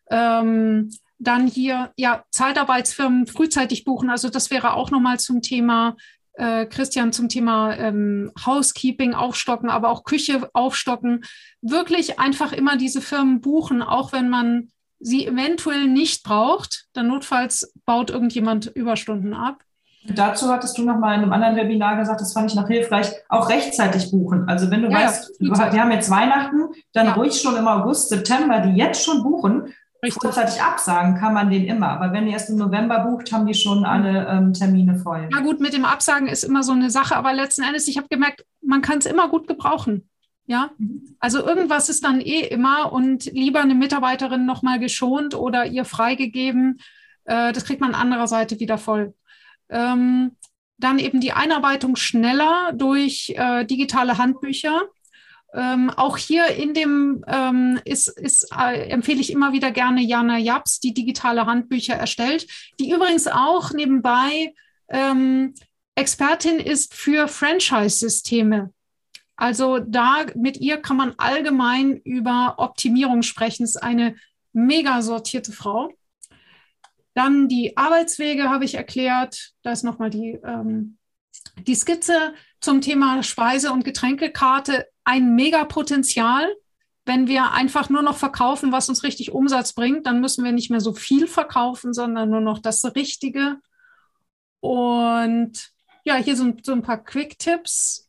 [0.09, 4.09] Ähm, dann hier, ja, Zeitarbeitsfirmen frühzeitig buchen.
[4.09, 5.95] Also das wäre auch nochmal zum Thema,
[6.33, 11.23] äh, Christian, zum Thema ähm, Housekeeping aufstocken, aber auch Küche aufstocken.
[11.61, 17.73] Wirklich einfach immer diese Firmen buchen, auch wenn man sie eventuell nicht braucht, dann notfalls
[17.85, 19.63] baut irgendjemand Überstunden ab.
[20.07, 23.11] Dazu hattest du noch mal in einem anderen Webinar gesagt, das fand ich noch hilfreich,
[23.27, 24.47] auch rechtzeitig buchen.
[24.47, 27.13] Also wenn du ja, weißt, ja, wir haben jetzt Weihnachten, dann ja.
[27.13, 29.73] ruhig schon im August, September, die jetzt schon buchen,
[30.03, 30.61] Richtig.
[30.61, 31.89] absagen kann man den immer.
[31.89, 35.27] Aber wenn ihr erst im November bucht, haben die schon alle ähm, Termine voll.
[35.31, 38.07] Ja gut, mit dem Absagen ist immer so eine Sache, aber letzten Endes, ich habe
[38.07, 40.07] gemerkt, man kann es immer gut gebrauchen.
[40.47, 40.69] Ja,
[41.19, 46.79] also irgendwas ist dann eh immer und lieber eine Mitarbeiterin nochmal geschont oder ihr freigegeben.
[47.23, 49.15] Äh, das kriegt man an anderer Seite wieder voll.
[49.69, 50.35] Ähm,
[50.77, 54.83] dann eben die Einarbeitung schneller durch äh, digitale Handbücher.
[55.53, 60.37] Ähm, auch hier in dem ähm, ist, ist äh, empfehle ich immer wieder gerne Jana
[60.37, 62.45] Japs, die digitale Handbücher erstellt,
[62.79, 64.53] die übrigens auch nebenbei
[64.89, 65.55] ähm,
[65.95, 68.74] Expertin ist für Franchise-Systeme.
[69.35, 73.63] Also da mit ihr kann man allgemein über Optimierung sprechen.
[73.63, 74.15] ist eine
[74.53, 75.91] mega sortierte Frau.
[77.13, 79.53] Dann die Arbeitswege habe ich erklärt.
[79.63, 80.97] Da ist nochmal die, ähm,
[81.67, 84.87] die Skizze zum Thema Speise- und Getränkekarte.
[85.03, 86.47] Ein mega Potenzial.
[87.05, 90.71] Wenn wir einfach nur noch verkaufen, was uns richtig Umsatz bringt, dann müssen wir nicht
[90.71, 93.57] mehr so viel verkaufen, sondern nur noch das Richtige.
[94.59, 95.69] Und
[96.03, 98.04] ja, hier sind so ein paar Quick-Tipps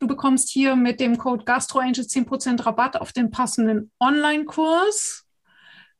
[0.00, 5.26] Du bekommst hier mit dem Code GastroAngel 10% Rabatt auf den passenden Online-Kurs.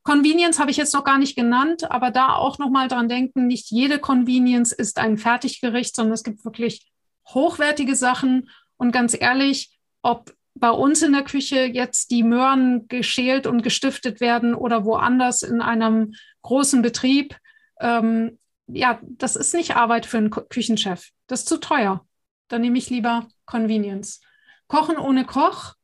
[0.03, 3.71] Convenience habe ich jetzt noch gar nicht genannt, aber da auch nochmal dran denken, nicht
[3.71, 6.91] jede Convenience ist ein Fertiggericht, sondern es gibt wirklich
[7.29, 8.49] hochwertige Sachen.
[8.79, 14.23] Und ganz ehrlich, ob bei uns in der Küche jetzt die Möhren geschält und gestiftet
[14.23, 17.37] werden oder woanders in einem großen Betrieb,
[17.81, 21.11] ähm, ja, das ist nicht Arbeit für einen Küchenchef.
[21.27, 22.07] Das ist zu teuer.
[22.51, 24.21] Dann nehme ich lieber Convenience.
[24.67, 25.75] Kochen ohne Koch.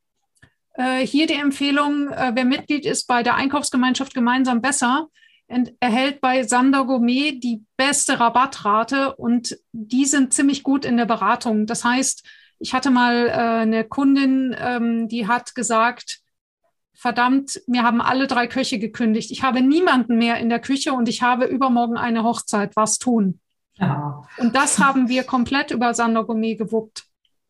[0.75, 5.09] Äh, hier die Empfehlung, äh, wer Mitglied ist bei der Einkaufsgemeinschaft gemeinsam besser,
[5.79, 11.67] erhält bei Sander Gourmet die beste Rabattrate und die sind ziemlich gut in der Beratung.
[11.67, 12.27] Das heißt,
[12.59, 16.21] ich hatte mal äh, eine Kundin, ähm, die hat gesagt,
[16.95, 19.31] verdammt, mir haben alle drei Köche gekündigt.
[19.31, 22.75] Ich habe niemanden mehr in der Küche und ich habe übermorgen eine Hochzeit.
[22.75, 23.41] Was tun?
[23.79, 24.23] Ja.
[24.39, 27.05] Und das haben wir komplett über Sander Gourmet gewuppt.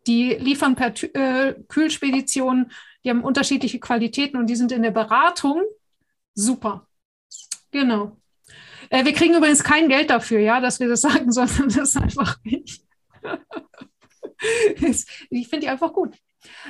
[0.07, 2.70] Die liefern per äh, Kühlspedition,
[3.05, 5.62] die haben unterschiedliche Qualitäten und die sind in der Beratung
[6.37, 6.87] super.
[7.72, 8.16] Genau.
[8.91, 11.97] Äh, wir kriegen übrigens kein Geld dafür, ja, dass wir das sagen, sondern das ist
[11.97, 12.83] einfach nicht.
[15.31, 16.16] ich finde die einfach gut.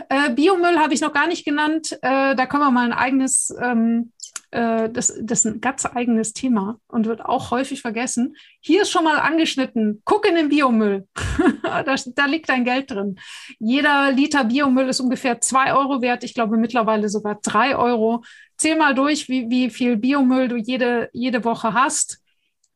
[0.09, 1.93] Äh, Biomüll habe ich noch gar nicht genannt.
[2.01, 4.13] Äh, da können wir mal ein eigenes, ähm,
[4.57, 8.37] äh, das, das ist ein ganz eigenes Thema und wird auch häufig vergessen.
[8.61, 10.01] Hier ist schon mal angeschnitten.
[10.07, 11.07] Guck in den Biomüll.
[11.63, 13.19] da, da, liegt dein Geld drin.
[13.59, 16.25] Jeder Liter Biomüll ist ungefähr zwei Euro wert.
[16.25, 18.25] Ich glaube mittlerweile sogar drei Euro.
[18.57, 22.23] Zähl mal durch, wie, wie viel Biomüll du jede, jede Woche hast.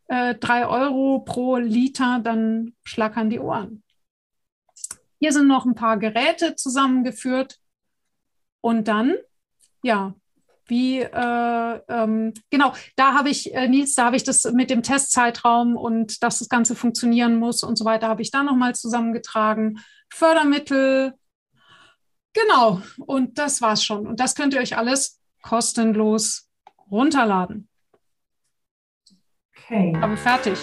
[0.08, 3.82] Äh, drei Euro pro Liter, dann schlackern die Ohren.
[5.18, 7.58] Hier sind noch ein paar Geräte zusammengeführt.
[8.60, 9.14] Und dann,
[9.82, 10.14] ja,
[10.70, 14.82] wie, äh, ähm, genau, da habe ich, äh, Nils, da habe ich das mit dem
[14.82, 19.80] Testzeitraum und dass das Ganze funktionieren muss und so weiter, habe ich da nochmal zusammengetragen.
[20.08, 21.14] Fördermittel,
[22.32, 24.06] genau, und das war's schon.
[24.06, 26.48] Und das könnt ihr euch alles kostenlos
[26.90, 27.68] runterladen.
[29.56, 29.96] Okay.
[30.00, 30.58] Aber fertig.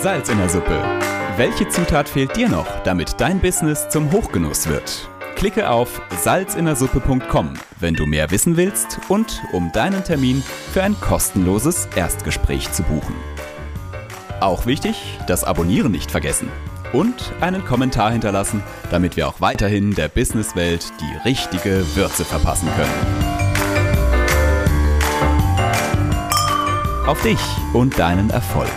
[0.00, 1.04] Salz in der Suppe
[1.36, 5.10] welche Zutat fehlt dir noch, damit dein Business zum Hochgenuss wird?
[5.34, 11.88] Klicke auf salzinnersuppe.com, wenn du mehr wissen willst und um deinen Termin für ein kostenloses
[11.96, 13.14] Erstgespräch zu buchen.
[14.40, 16.48] Auch wichtig, das Abonnieren nicht vergessen
[16.92, 23.34] und einen Kommentar hinterlassen, damit wir auch weiterhin der Businesswelt die richtige Würze verpassen können.
[27.06, 27.40] Auf dich
[27.74, 28.70] und deinen Erfolg.